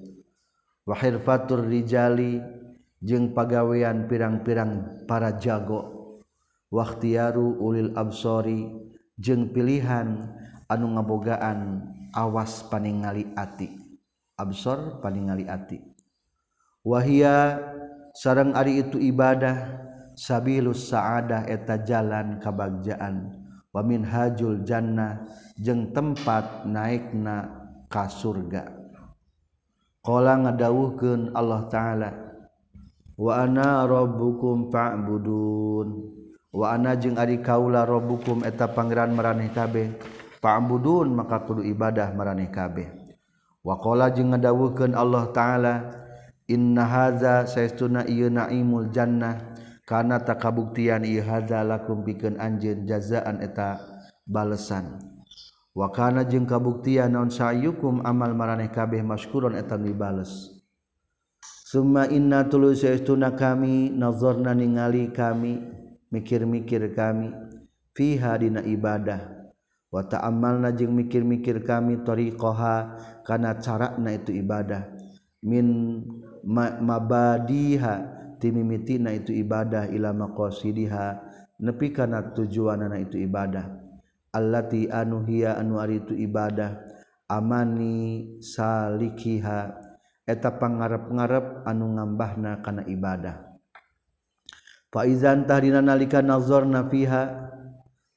wa 0.84 0.94
hirfatur 0.96 1.64
rijali 1.64 2.55
jeung 3.02 3.32
pagawean 3.32 4.08
pirang-pirang 4.08 5.04
para 5.04 5.36
jago. 5.36 5.94
Wakhtiaru 6.66 7.62
ulil 7.62 7.94
absori 7.94 8.66
jeung 9.16 9.54
pilihan 9.54 10.34
anu 10.66 10.98
ngabogaan 10.98 11.86
awas 12.10 12.66
paningali 12.66 13.30
ati. 13.38 13.70
Absor 14.34 14.98
paningali 15.00 15.46
ati. 15.46 15.78
Wahia 16.82 17.62
sarang 18.12 18.52
ari 18.52 18.82
itu 18.82 18.98
ibadah 18.98 19.78
sabilus 20.18 20.90
saadah 20.90 21.46
eta 21.46 21.80
jalan 21.86 22.42
kabagjaan. 22.42 23.46
Wa 23.70 23.84
minhajul 23.84 24.64
jannah 24.64 25.28
jeung 25.60 25.94
tempat 25.94 26.66
naikna 26.66 27.62
ka 27.86 28.10
surga. 28.10 28.72
Qala 30.02 30.34
ngadawuhkeun 30.42 31.34
Allah 31.36 31.62
taala 31.70 32.10
waana 33.16 33.88
robbukum 33.88 34.68
fa'budun. 34.70 36.14
Waana 36.56 36.96
jeung 36.96 37.20
ari 37.20 37.44
kaula 37.44 37.84
robbukum 37.84 38.40
eta 38.44 38.70
pangeran 38.70 39.12
maraneh 39.12 39.52
kabeh. 39.52 39.92
Fa'budun 40.40 41.12
maka 41.12 41.44
kudu 41.44 41.60
ibadah 41.64 42.12
maraneh 42.16 42.48
kabeh. 42.48 42.88
Waqala 43.60 44.08
jeung 44.14 44.32
ngadawukeun 44.32 44.94
Allah 44.94 45.28
taala 45.34 45.74
inna 46.48 46.86
hadza 46.86 47.44
saestuna 47.44 48.08
ieu 48.08 48.32
naimul 48.32 48.88
jannah. 48.88 49.52
Kana 49.86 50.18
takabuktian 50.18 51.04
ieu 51.04 51.22
hadza 51.22 51.60
lakum 51.60 52.02
pikeun 52.02 52.40
anjeun 52.40 52.88
jazaan 52.88 53.38
eta 53.44 53.78
balesan. 54.26 54.98
Wakana 55.76 56.24
jeung 56.24 56.48
kabuktian 56.48 57.12
naon 57.12 57.28
sayukum 57.28 58.00
amal 58.00 58.32
maraneh 58.32 58.72
kabeh 58.72 59.04
maskuron 59.04 59.52
eta 59.52 59.76
dibales. 59.76 60.55
Summa 61.66 62.06
inna 62.06 62.46
tulu 62.46 62.78
saestuna 62.78 63.34
kami 63.34 63.90
nazarna 63.90 64.54
ningali 64.54 65.10
kami 65.10 65.58
mikir-mikir 66.14 66.94
kami 66.94 67.34
fiha 67.90 68.38
dina 68.38 68.62
ibadah. 68.62 69.50
Wa 69.90 70.06
ta'ammalna 70.06 70.70
jeung 70.78 70.94
mikir-mikir 70.94 71.66
kami 71.66 72.06
tariqaha 72.06 72.94
kana 73.26 73.58
carana 73.58 74.14
itu 74.14 74.30
ibadah. 74.30 74.94
Min 75.42 75.66
mabadiha 76.46 77.94
timimitina 78.38 79.10
itu 79.10 79.34
ibadah 79.34 79.90
ila 79.90 80.14
maqasidiha 80.14 81.18
nepi 81.58 81.90
kana 81.90 82.30
tujuanana 82.30 83.02
itu 83.02 83.18
ibadah. 83.18 83.74
Allati 84.30 84.86
anu 84.86 85.26
hiya 85.26 85.58
anu 85.58 85.82
ari 85.82 85.98
itu 85.98 86.14
ibadah. 86.14 86.78
Amani 87.26 88.38
salikiha 88.38 89.85
eta 90.26 90.58
pangarep-ngarep 90.58 91.62
anu 91.62 91.94
ngambahna 91.94 92.60
kana 92.60 92.82
ibadah. 92.84 93.56
Fa 94.90 95.06
izan 95.06 95.46
tahdina 95.46 95.78
nalika 95.78 96.18
nazarna 96.18 96.84
fiha 96.90 97.50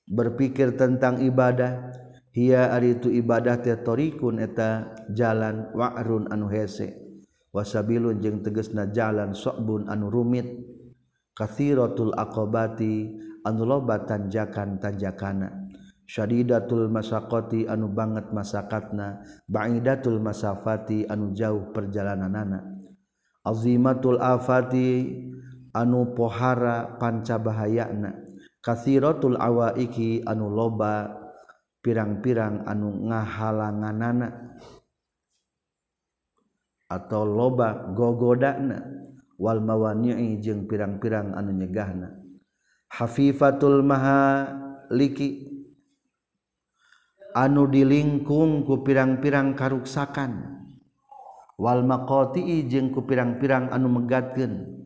berpikir 0.10 0.74
tentang 0.74 1.22
ibadah 1.22 1.94
hiya 2.34 2.74
ari 2.74 2.98
itu 2.98 3.14
ibadah 3.14 3.62
teh 3.62 3.78
torikun 3.78 4.42
eta 4.42 4.98
jalan 5.14 5.70
wa'run 5.78 6.34
anu 6.34 6.50
hese. 6.50 6.98
Wasabilun 7.54 8.22
jeung 8.22 8.42
tegasna 8.42 8.90
jalan 8.90 9.38
sokbun 9.38 9.86
anu 9.90 10.10
rumit. 10.10 10.50
Kathiratul 11.38 12.18
aqabati 12.18 13.16
anu 13.46 13.64
loba 13.64 14.04
tanjakan 14.04 14.82
tanjakana 14.82 15.69
syadidatul 16.10 16.90
masakoti 16.90 17.70
anu 17.70 17.94
banget 17.94 18.34
masakatna 18.34 19.22
ba'idatul 19.46 20.18
masafati 20.18 21.06
anu 21.06 21.38
jauh 21.38 21.70
perjalananana. 21.70 22.66
Azimatul 23.46 24.18
afati 24.18 25.06
anu 25.78 26.18
pohara 26.18 26.98
panca 26.98 27.38
bahayana. 27.38 28.26
Kathiratul 28.60 29.38
awaiki 29.38 30.26
anu 30.26 30.50
loba 30.50 31.14
pirang-pirang 31.86 32.66
anu 32.66 33.06
ngahalanganana. 33.06 34.58
Atau 36.90 37.24
loba 37.24 37.94
gogodana. 37.94 38.82
Wal 39.40 39.64
mawani'i 39.64 40.42
jeung 40.44 40.68
pirang-pirang 40.68 41.32
anu 41.38 41.56
nyegahna. 41.56 42.12
Hafifatul 42.92 43.86
maha 43.86 44.52
liki 44.92 45.49
anu 47.36 47.70
dilingkung 47.70 48.66
ku 48.66 48.82
pirang-pirang 48.82 49.54
karuksakan. 49.54 50.62
Walmakotii 51.60 52.72
jeung 52.72 52.96
ku 52.96 53.04
pirang-pirang 53.04 53.68
anu 53.70 53.92
megatken 53.92 54.80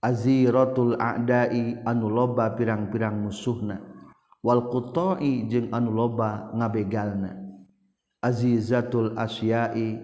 Aziratul 0.00 0.96
adai 0.96 1.76
anu 1.84 2.08
loba 2.08 2.56
pirang-pirang 2.56 3.20
musuhna. 3.20 3.76
Walkutoi 4.40 5.44
jeung 5.52 5.68
anu 5.76 5.92
loba 5.92 6.48
ngabegalna. 6.56 7.36
Azizatul 8.24 9.12
asyai 9.20 10.00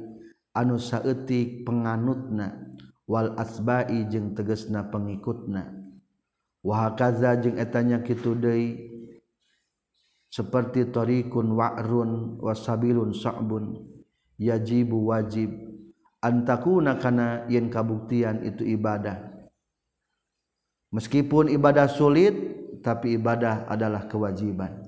anu 0.52 0.76
saetik 0.76 1.64
penganutna. 1.64 2.76
Wal 3.08 3.32
asbai 3.40 4.04
jeung 4.12 4.36
tegesna 4.36 4.84
pengikutna. 4.92 5.72
Wahakaza 6.60 7.40
jeung 7.40 7.56
etanya 7.56 8.04
Kitudei 8.04 8.95
seperti 10.28 10.90
thoriun 10.90 11.54
warun 11.54 12.40
wasabilun 12.42 13.14
sokbun 13.14 13.96
yajibu 14.36 15.10
wajib. 15.12 15.52
Antakkunakana 16.20 17.46
yen 17.46 17.70
kabuktian 17.70 18.42
itu 18.42 18.66
ibadah. 18.66 19.30
Meskipun 20.90 21.52
ibadah 21.52 21.86
sulit 21.86 22.34
tapi 22.82 23.14
ibadah 23.14 23.68
adalah 23.68 24.08
kewajiban. 24.10 24.82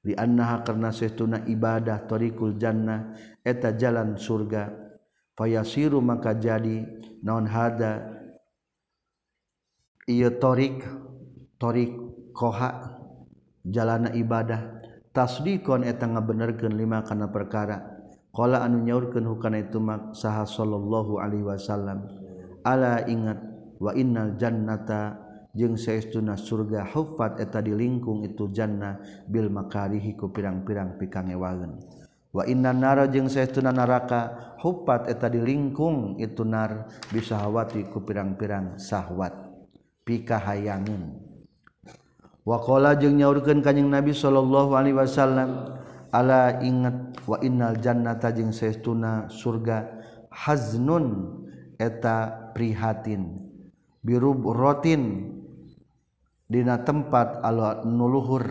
Dinaha 0.00 0.64
karena 0.64 0.88
setuna 0.94 1.44
ibadah 1.44 2.08
thoriul 2.08 2.56
Jannah 2.56 3.12
eta 3.44 3.74
jalan 3.74 4.16
surga. 4.16 4.70
Payasiru 5.36 6.00
maka 6.00 6.32
jadi 6.32 6.86
non 7.20 7.46
hada? 7.46 8.16
Torik 10.40 10.80
thorik 11.60 11.92
koha 12.32 12.96
jalana 13.60 14.08
ibadah 14.16 14.77
tasdikon 15.12 15.84
eta 15.84 16.06
ngabenerkeun 16.08 16.74
lima 16.74 17.04
kana 17.04 17.28
perkara. 17.28 17.98
Qala 18.32 18.62
anu 18.62 18.84
nyaurkeun 18.84 19.26
hukana 19.26 19.62
itu 19.64 19.80
mak 19.82 20.14
saha 20.14 20.46
sallallahu 20.46 21.18
alaihi 21.18 21.46
wasallam. 21.46 22.06
Ala 22.62 23.06
ingat 23.08 23.40
wa 23.78 23.94
innal 23.94 24.36
jannata 24.36 25.16
jeung 25.56 25.74
saestuna 25.74 26.36
surga 26.36 26.86
huffat 26.92 27.40
eta 27.40 27.58
dilingkung 27.64 28.22
itu 28.26 28.50
jannah 28.52 29.00
bil 29.26 29.48
makarihi 29.48 30.14
ku 30.14 30.30
pirang-pirang 30.30 31.00
pikangewaeun 31.00 31.82
wa 32.28 32.44
inna 32.44 32.76
nara 32.76 33.08
jeung 33.08 33.26
saestuna 33.26 33.72
neraka 33.72 34.54
huffat 34.60 35.08
eta 35.08 35.32
dilingkung 35.32 36.20
itu 36.20 36.44
nar 36.44 36.86
bisa 37.08 37.40
hawati 37.40 37.88
ku 37.88 38.04
pirang-pirang 38.04 38.76
sahwat. 38.76 39.34
Pikahayangeun. 40.08 41.27
wakola 42.48 42.96
jeung 42.96 43.20
nyaurkan 43.20 43.60
kanyeng 43.60 43.92
Nabi 43.92 44.16
Shallallahu 44.16 44.72
Alaihi 44.72 44.96
Wasallam 44.96 45.76
ala 46.08 46.64
ingat 46.64 47.20
wa 47.28 47.36
innal 47.44 47.76
Jannata 47.76 48.32
jeung 48.32 48.56
seestuna 48.56 49.28
surga 49.28 50.00
Haznun 50.32 51.36
eta 51.76 52.48
prihatin 52.56 53.36
birub 54.00 54.48
rotin 54.48 55.36
dina 56.48 56.80
tempat 56.80 57.44
ala 57.44 57.84
nuluhur 57.84 58.48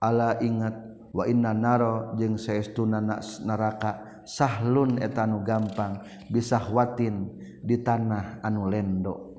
ala 0.00 0.40
ingat 0.40 0.72
wa 1.12 1.28
inna 1.28 1.52
naro 1.52 2.16
jeung 2.16 2.40
seestuna 2.40 3.04
neraka 3.44 4.24
sahlun 4.24 4.96
eta 4.96 5.28
etanu 5.28 5.44
gampang 5.44 6.00
bisahwatin 6.32 7.28
di 7.60 7.76
tanah 7.84 8.40
anu 8.40 8.72
lendo. 8.72 9.36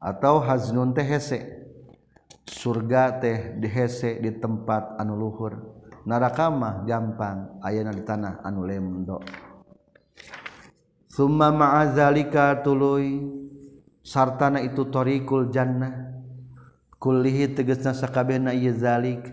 Atau 0.00 0.40
haznun 0.40 0.96
teh 0.96 1.04
hese. 1.04 1.65
surga 2.46 3.18
teh 3.18 3.58
dihese 3.58 4.22
di 4.22 4.30
tempat 4.38 4.96
anu 5.02 5.18
luhur. 5.18 5.54
Narakamah 6.06 6.86
gampang 6.86 7.58
ayana 7.66 7.90
di 7.90 8.06
tanah 8.06 8.38
anu 8.46 8.62
lemdo 8.62 9.18
summa 11.10 11.50
ma'azalika 11.50 12.62
tuluy 12.62 13.26
sartana 14.06 14.62
itu 14.62 14.86
torikul 14.86 15.50
jannah. 15.50 16.14
Kullihi 16.96 17.58
tegesna 17.58 17.92
sakabehna 17.92 18.54
ieu 18.54 18.72
zalik 18.72 19.28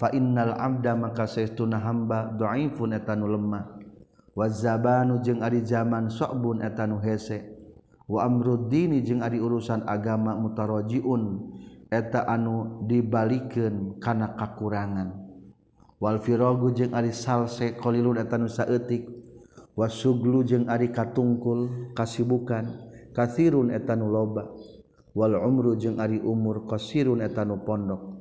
fa 0.00 0.10
innal 0.16 0.56
abda 0.58 0.96
maka 0.98 1.28
saestuna 1.28 1.78
hamba 1.78 2.32
dhaifun 2.32 2.96
etanu 2.96 3.28
lemah. 3.28 3.76
Wa 4.32 4.48
zabanu 4.50 5.22
jeung 5.22 5.44
ari 5.44 5.60
zaman 5.60 6.10
sa'bun 6.10 6.64
etanu 6.64 6.98
hese. 7.04 7.54
Wa 8.08 8.24
amruddini 8.26 9.04
jeung 9.04 9.20
ari 9.20 9.38
urusan 9.38 9.84
agama 9.86 10.34
mutarajiun. 10.34 11.22
eta 11.94 12.26
anu 12.26 12.82
dibalikin 12.90 14.02
karena 14.02 14.34
kakurangan. 14.34 15.14
Walfirogu 16.02 16.74
jeung 16.74 16.92
Ari 16.92 17.14
salse 17.14 17.78
qilun 17.78 18.18
eta 18.18 18.34
nusa 18.34 18.66
etik 18.66 19.06
wasuglu 19.78 20.42
jeung 20.42 20.66
ari 20.66 20.90
katungkul 20.90 21.94
kasibukan 21.94 22.66
kasirun 23.14 23.70
etanu 23.70 24.10
loba. 24.10 24.50
Wal 25.14 25.38
umru 25.38 25.78
jeung 25.78 26.02
ari 26.02 26.18
umur 26.18 26.66
qasirun 26.66 27.22
etanu 27.22 27.62
pondok. 27.62 28.18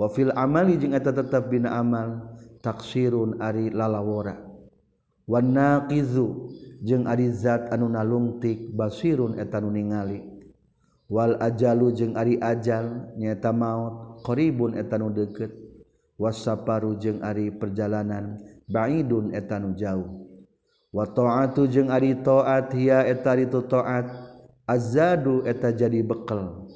Wafil 0.00 0.32
amali 0.32 0.80
jeung 0.80 0.96
eta 0.96 1.12
tetap 1.12 1.52
bina 1.52 1.76
amal 1.76 2.32
taksirun 2.64 3.36
ari 3.44 3.68
lalawora. 3.68 4.40
Wan 5.28 5.52
naqizu 5.52 6.48
jeung 6.80 7.04
ari 7.04 7.28
zat 7.30 7.68
anu 7.68 7.92
nalungtik 7.92 8.72
basirun 8.72 9.36
etanu 9.36 9.68
ningali. 9.68 10.31
wal 11.12 11.36
ajalu 11.36 11.92
jeung 11.92 12.16
ari 12.16 12.40
ajal 12.40 13.12
nyata 13.20 13.52
maut 13.52 14.24
koribun 14.24 14.72
etanu 14.80 15.12
deket 15.12 15.52
wasaparu 16.16 16.96
jeung 16.96 17.20
ari 17.20 17.52
perjalanan 17.52 18.40
baidun 18.64 19.36
etanu 19.36 19.76
jauh. 19.76 20.22
Wa 20.92 21.08
ta'atu 21.08 21.68
jeung 21.68 21.88
ari 21.88 22.16
ta'at 22.20 22.72
hiya 22.76 23.08
eta 23.08 23.32
itu 23.36 23.64
ta'at. 23.64 24.32
Azadu 24.68 25.42
eta 25.42 25.74
jadi 25.74 26.04
bekal. 26.04 26.68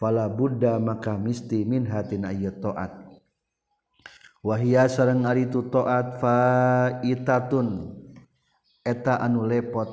Fala 0.00 0.26
buddha 0.26 0.80
maka 0.80 1.14
misti 1.20 1.62
min 1.68 1.84
hatin 1.84 2.24
ayat 2.24 2.64
ta'at. 2.64 2.92
Wahia 4.40 4.88
sareng 4.88 5.28
ari 5.28 5.46
itu 5.46 5.60
ta'at 5.68 6.16
faitatun. 6.16 7.92
Eta 8.82 9.20
anu 9.20 9.44
lepot. 9.44 9.88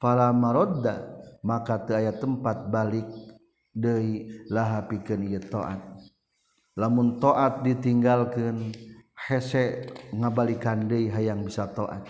Fala 0.00 0.32
marodda 0.32 1.04
maka 1.44 1.76
teu 1.84 2.00
aya 2.00 2.16
tempat 2.16 2.72
balik. 2.72 3.04
Dei 3.70 4.26
laha 4.50 4.90
pikeun 4.90 5.30
ieu 5.30 5.38
taat 5.38 5.78
lamun 6.74 7.22
taat 7.22 7.62
ditinggalkeun 7.62 8.74
hese 9.14 9.86
ngabalikan 10.10 10.90
deui 10.90 11.06
hayang 11.06 11.46
bisa 11.46 11.70
taat 11.70 12.02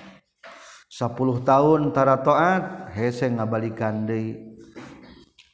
10 0.88 1.20
tahun 1.44 1.92
tara 1.92 2.16
taat 2.24 2.92
hese 2.96 3.28
ngabalikan 3.28 4.08
deui. 4.08 4.56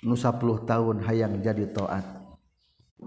Nu 0.06 0.14
10 0.14 0.38
tahun 0.62 1.02
hayang 1.02 1.42
jadi 1.42 1.66
taat 1.74 2.06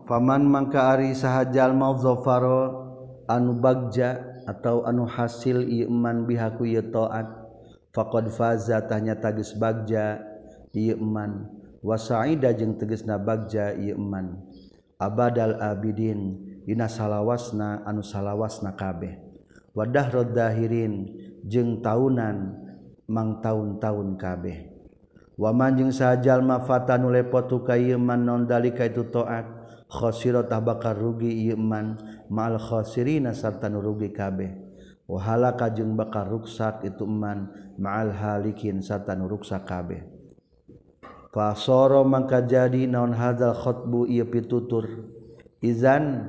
faman 0.03 0.43
mangka 0.43 0.91
ari 0.91 1.15
sahajal 1.15 1.71
mauzafaro 1.71 2.89
anu 3.29 3.55
bagja 3.61 4.43
atau 4.43 4.83
anu 4.83 5.05
hasil 5.05 5.63
iman 5.87 6.25
bihaku 6.25 6.67
ieu 6.67 6.83
taat 6.83 7.29
faqad 7.93 8.27
faza 8.33 8.81
tanya 8.89 9.15
tagis 9.15 9.53
bagja 9.55 10.19
iman 10.73 11.58
wasaida 11.79 12.51
jeung 12.55 12.75
teges 12.75 13.07
na 13.07 13.15
bagja 13.19 13.71
iman 13.75 14.39
abadal 14.99 15.55
abidin 15.63 16.35
dina 16.67 16.91
salawasna 16.91 17.81
anu 17.87 18.03
salawasna 18.03 18.75
kabeh. 18.75 19.17
Wadah 19.71 20.11
roddahirin 20.11 21.07
jeung 21.47 21.79
taunan 21.79 22.57
mang 23.07 23.39
tahun-tahun 23.39 24.19
kabeh. 24.19 24.75
Waman 25.39 25.79
jeung 25.79 25.93
sajal 25.95 26.43
mafata 26.43 26.99
nu 26.99 27.15
lepot 27.15 27.47
tu 27.47 27.63
ka 27.63 27.79
iman 27.79 28.19
non 28.19 28.43
dalika 28.43 28.83
itu 28.83 29.07
taat 29.07 29.47
khosiro 29.87 30.43
tah 30.43 30.59
bakar 30.59 30.99
rugi 30.99 31.47
iman 31.55 31.95
ma'al 32.27 32.59
khosirina 32.59 33.31
sarta 33.31 33.71
nu 33.71 33.79
rugi 33.79 34.11
kabeh. 34.11 34.51
Wahalaka 35.07 35.71
jeung 35.73 35.95
bakar 35.95 36.27
ruksak 36.27 36.83
itu 36.83 37.07
iman 37.07 37.49
ma'al 37.79 38.11
halikin 38.11 38.83
sarta 38.83 39.15
nu 39.15 39.31
ruksak 39.31 39.63
kabeh. 39.63 40.18
fasoro 41.29 42.01
mangka 42.05 42.41
jadi 42.45 42.89
naon 42.89 43.13
hadzal 43.13 43.53
khotbu 43.53 44.09
ieu 44.09 44.25
pitutur. 44.25 44.85
Izan 45.61 46.25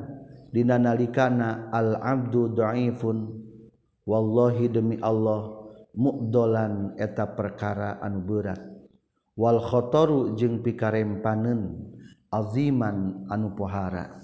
dina 0.50 0.76
nalikana 0.76 1.70
al 1.70 1.96
abdu 2.02 2.50
dhaifun 2.52 3.30
wallahi 4.04 4.66
demi 4.68 4.96
Allah 5.00 5.60
mudolan 5.94 6.98
eta 6.98 7.30
perkara 7.32 8.02
anu 8.02 8.20
berat. 8.26 8.60
Wal 9.38 9.62
khotoru 9.62 10.36
jeung 10.36 10.60
pikarempaneun 10.60 11.94
aziman 12.28 13.24
anu 13.30 13.56
pohara. 13.56 14.20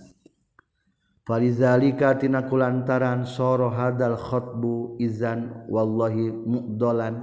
Falizalika 1.27 2.15
tina 2.15 2.47
kulantaran 2.47 3.27
soro 3.27 3.67
hadal 3.73 4.15
khotbu 4.15 5.01
izan 5.03 5.67
wallahi 5.67 6.31
mudolan. 6.31 7.23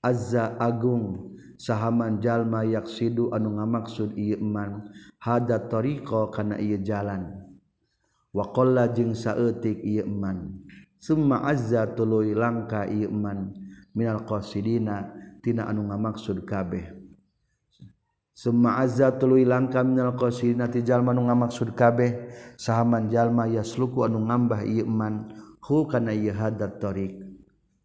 Azza 0.00 0.56
agung 0.56 1.36
sahaman 1.60 2.24
jalma 2.24 2.64
yaksidu 2.64 3.28
anu 3.36 3.60
ngamaksud 3.60 4.16
ieu 4.16 4.40
iman 4.40 4.88
hada 5.20 5.60
tariqa 5.60 6.32
kana 6.32 6.56
ieu 6.56 6.80
jalan. 6.80 7.28
Wa 8.32 8.48
qalla 8.48 8.88
jeung 8.88 9.12
saeutik 9.12 9.84
ieu 9.84 10.08
iman 10.08 10.64
summa 10.96 11.44
azza 11.44 11.84
tuluy 11.84 12.32
langka 12.32 12.88
ieu 12.88 13.12
iman 13.12 13.52
minal 13.92 14.24
qasidina 14.24 15.12
tina 15.44 15.68
anu 15.68 15.84
ngamaksud 15.92 16.48
kabeh. 16.48 16.96
Summa 18.32 18.80
azza 18.80 19.12
tuluy 19.20 19.44
langka 19.44 19.84
minal 19.84 20.16
qasidina 20.16 20.72
ti 20.72 20.80
jalma 20.80 21.12
anu 21.12 21.28
ngamaksud 21.28 21.76
kabeh. 21.76 22.32
Sahaman 22.56 23.12
jalma 23.12 23.44
yasluku 23.44 24.00
anu 24.08 24.24
ngambah 24.24 24.64
ieu 24.64 24.88
iman 24.88 25.28
hu 25.60 25.84
kana 25.84 26.16
ieu 26.16 26.32
hada 26.32 26.72
tariq. 26.72 27.20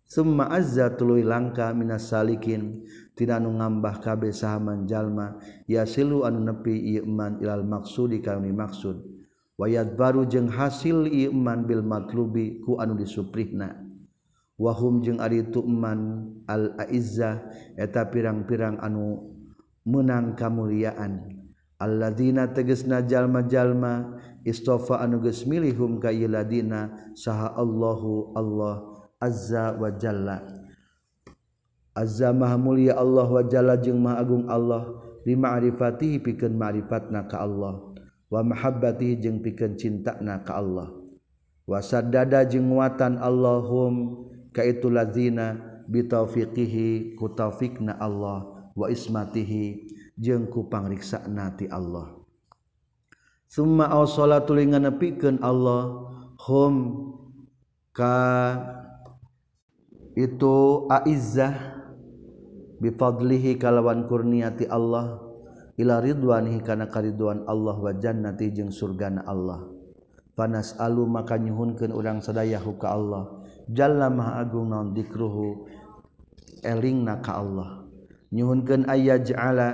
Summa 0.05 0.47
azza 0.53 0.93
tuluy 0.95 1.27
langka 1.27 1.73
minas 1.75 2.07
salikin. 2.07 2.87
tidak 3.15 3.39
anu 3.39 3.55
ngambah 3.57 4.03
kabeh 4.03 4.35
sahaman 4.35 4.83
jalma 4.83 5.39
yasilu 5.65 6.27
anu 6.27 6.43
nepi 6.43 6.99
iman 6.99 7.39
ilal 7.39 7.63
maksudi 7.63 8.19
kami 8.19 8.51
maksud 8.51 9.15
wayat 9.55 9.95
baru 9.95 10.27
jeung 10.27 10.51
hasil 10.51 11.07
iman 11.07 11.63
bil 11.63 11.81
matlubi 11.81 12.59
ku 12.61 12.75
anu 12.79 12.95
disuprihna. 12.99 13.81
Wahum 14.55 15.03
jeung 15.03 15.19
ari 15.19 15.51
tu'man 15.51 16.31
al 16.47 16.79
aizzah 16.79 17.43
eta 17.75 18.07
pirang-pirang 18.07 18.79
anu 18.79 19.35
menang 19.83 20.31
kamuliaan. 20.39 21.43
Alladzina 21.75 22.55
tegesna 22.55 23.03
jalma-jalma 23.03 24.15
istofa 24.47 25.03
anu 25.03 25.19
geus 25.19 25.43
milihum 25.43 25.99
ka 25.99 26.07
ladina 26.07 27.11
saha 27.19 27.51
Allahu 27.51 28.31
Allah 28.31 28.75
azza 29.19 29.75
wa 29.75 29.91
jalla. 29.91 30.39
Azza 31.95 32.35
maha 32.35 32.59
mulia 32.59 32.99
Allah 32.99 33.23
wa 33.23 33.39
jalla 33.47 33.79
jeung 33.79 34.03
maha 34.03 34.19
agung 34.19 34.51
Allah 34.51 34.83
li 35.23 35.31
ma'rifatihi 35.39 36.19
pikeun 36.19 36.59
ma'rifatna 36.59 37.23
ka 37.23 37.39
Allah 37.39 37.79
wa 38.27 38.41
mahabbatihi 38.43 39.23
jeung 39.23 39.39
pikeun 39.39 39.79
cintana 39.79 40.43
ka 40.43 40.59
Allah. 40.59 40.91
Wa 41.63 41.79
saddada 41.79 42.43
jeung 42.43 42.67
nguatan 42.67 43.15
Allahum 43.17 44.27
ka 44.51 44.67
itu 44.67 44.91
lazina 44.91 45.55
bi 45.87 46.03
taufiqihi 46.03 47.15
ku 47.15 47.31
taufikna 47.31 47.95
Allah 47.95 48.69
wa 48.75 48.91
ismatihi 48.91 49.87
jeung 50.19 50.51
ku 50.51 50.67
pangriksana 50.67 51.55
ti 51.55 51.65
Allah. 51.71 52.11
Summa 53.47 53.87
awsala 53.87 54.43
tulingan 54.43 54.83
nepikeun 54.83 55.39
Allah 55.39 56.11
hum 56.43 56.75
ka 57.95 58.19
itu 60.11 60.85
aizzah 60.91 61.74
bifadlihi 62.79 63.59
kalawan 63.59 64.07
kurniati 64.07 64.67
Allah. 64.67 65.21
Ila 65.75 65.99
ridwanihi 65.99 66.63
kana 66.63 66.87
kariduan 66.87 67.43
Allah 67.51 67.75
wa 67.75 67.91
jannati 67.91 68.47
jeung 68.55 68.71
surgana 68.71 69.27
Allah. 69.27 69.67
Panas 70.35 70.75
alu 70.79 71.03
maka 71.07 71.35
nyuhunkeun 71.35 71.91
urang 71.91 72.23
sadaya 72.23 72.59
ka 72.59 72.87
Allah. 72.95 73.43
Jalla 73.67 74.07
maha 74.07 74.43
agung 74.43 74.71
naon 74.71 74.95
dikruhu 74.95 75.67
elingna 76.63 77.19
ka 77.19 77.39
Allah. 77.43 77.83
Nyuhunkeun 78.31 78.87
ayyaj'ala 78.87 79.67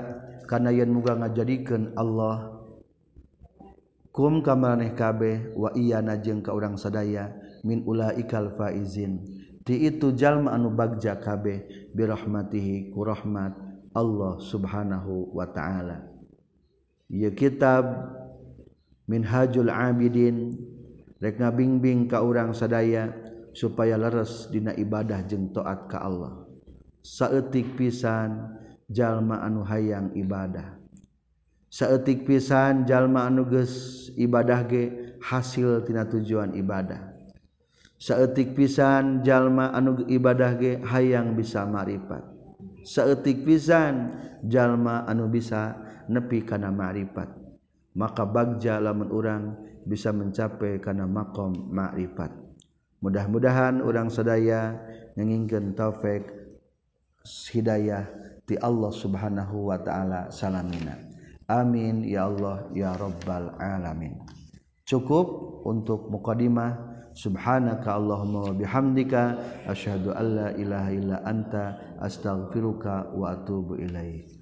kana 0.50 0.70
yen 0.74 0.90
muga 0.90 1.18
ngajadikeun 1.18 1.94
Allah. 1.98 2.62
Kum 4.12 4.44
kamaneh 4.44 4.92
kabeh 4.92 5.56
wa 5.56 5.72
iyana 5.72 6.20
jeung 6.20 6.44
ka 6.44 6.52
urang 6.52 6.76
sadaya 6.76 7.32
min 7.64 7.86
ulaikal 7.88 8.54
faizin. 8.58 9.41
ti 9.62 9.86
itu 9.88 10.14
jalma 10.14 10.54
anu 10.54 10.74
bagja 10.74 11.18
kabeh 11.18 11.90
birahmatihi 11.94 12.94
kurahmat 12.94 13.54
Allah 13.92 14.40
subhanahu 14.40 15.36
wa 15.36 15.46
ta'ala. 15.46 16.08
Ieu 17.12 17.32
kitab 17.36 17.86
minhajul 19.04 19.68
abidin 19.68 20.56
rek 21.20 21.36
ngabingbing 21.38 22.08
ka 22.08 22.24
urang 22.24 22.56
sadaya 22.56 23.12
supaya 23.52 24.00
leres 24.00 24.48
dina 24.48 24.72
ibadah 24.72 25.20
jeung 25.28 25.52
taat 25.52 25.92
ka 25.92 26.00
Allah. 26.00 26.48
Saeutik 27.04 27.76
pisan 27.76 28.56
jalma 28.88 29.44
anu 29.44 29.68
hayang 29.68 30.16
ibadah. 30.16 30.80
Saeutik 31.68 32.24
pisan 32.24 32.88
jalma 32.88 33.28
anu 33.28 33.44
geus 33.44 34.08
ibadah 34.16 34.64
ge 34.64 35.16
hasil 35.20 35.84
tina 35.84 36.08
tujuan 36.08 36.56
ibadah. 36.56 37.11
saetik 38.02 38.58
pisan 38.58 39.22
jalma 39.22 39.70
anu 39.70 40.02
ibadah 40.10 40.58
ge 40.58 40.82
hayang 40.82 41.38
bisa 41.38 41.70
maripat. 41.70 42.26
Saetik 42.82 43.46
pisan 43.46 44.18
jalma 44.42 45.06
anu 45.06 45.30
bisa 45.30 45.78
nepi 46.10 46.42
kana 46.42 46.74
marifat 46.74 47.30
maka 47.96 48.24
bagja 48.24 48.80
lamun 48.80 49.12
urang 49.12 49.44
bisa 49.84 50.16
mencapai 50.16 50.80
kana 50.80 51.04
makom 51.04 51.52
ma'rifat 51.74 52.32
mudah-mudahan 53.04 53.84
urang 53.84 54.08
sadaya 54.08 54.80
ngenginkeun 55.18 55.76
taufik 55.76 56.24
hidayah 57.52 58.08
ti 58.48 58.58
Allah 58.58 58.90
Subhanahu 58.90 59.70
wa 59.70 59.78
taala 59.78 60.34
salamina. 60.34 60.98
Amin 61.46 62.08
ya 62.08 62.26
Allah 62.32 62.66
ya 62.72 62.96
rabbal 62.96 63.60
alamin. 63.60 64.18
Cukup 64.88 65.62
untuk 65.68 66.08
mukadimah. 66.10 66.91
subhanaka 67.14 67.94
Allahumma 67.96 68.52
bihamdika 68.58 69.38
asyhadu 69.68 70.12
alla 70.12 70.52
ilaha 70.58 70.90
illa 70.92 71.18
anta 71.24 71.78
astaghfiruka 72.02 73.14
wa 73.14 73.32
atubu 73.32 73.78
ilaik. 73.78 74.41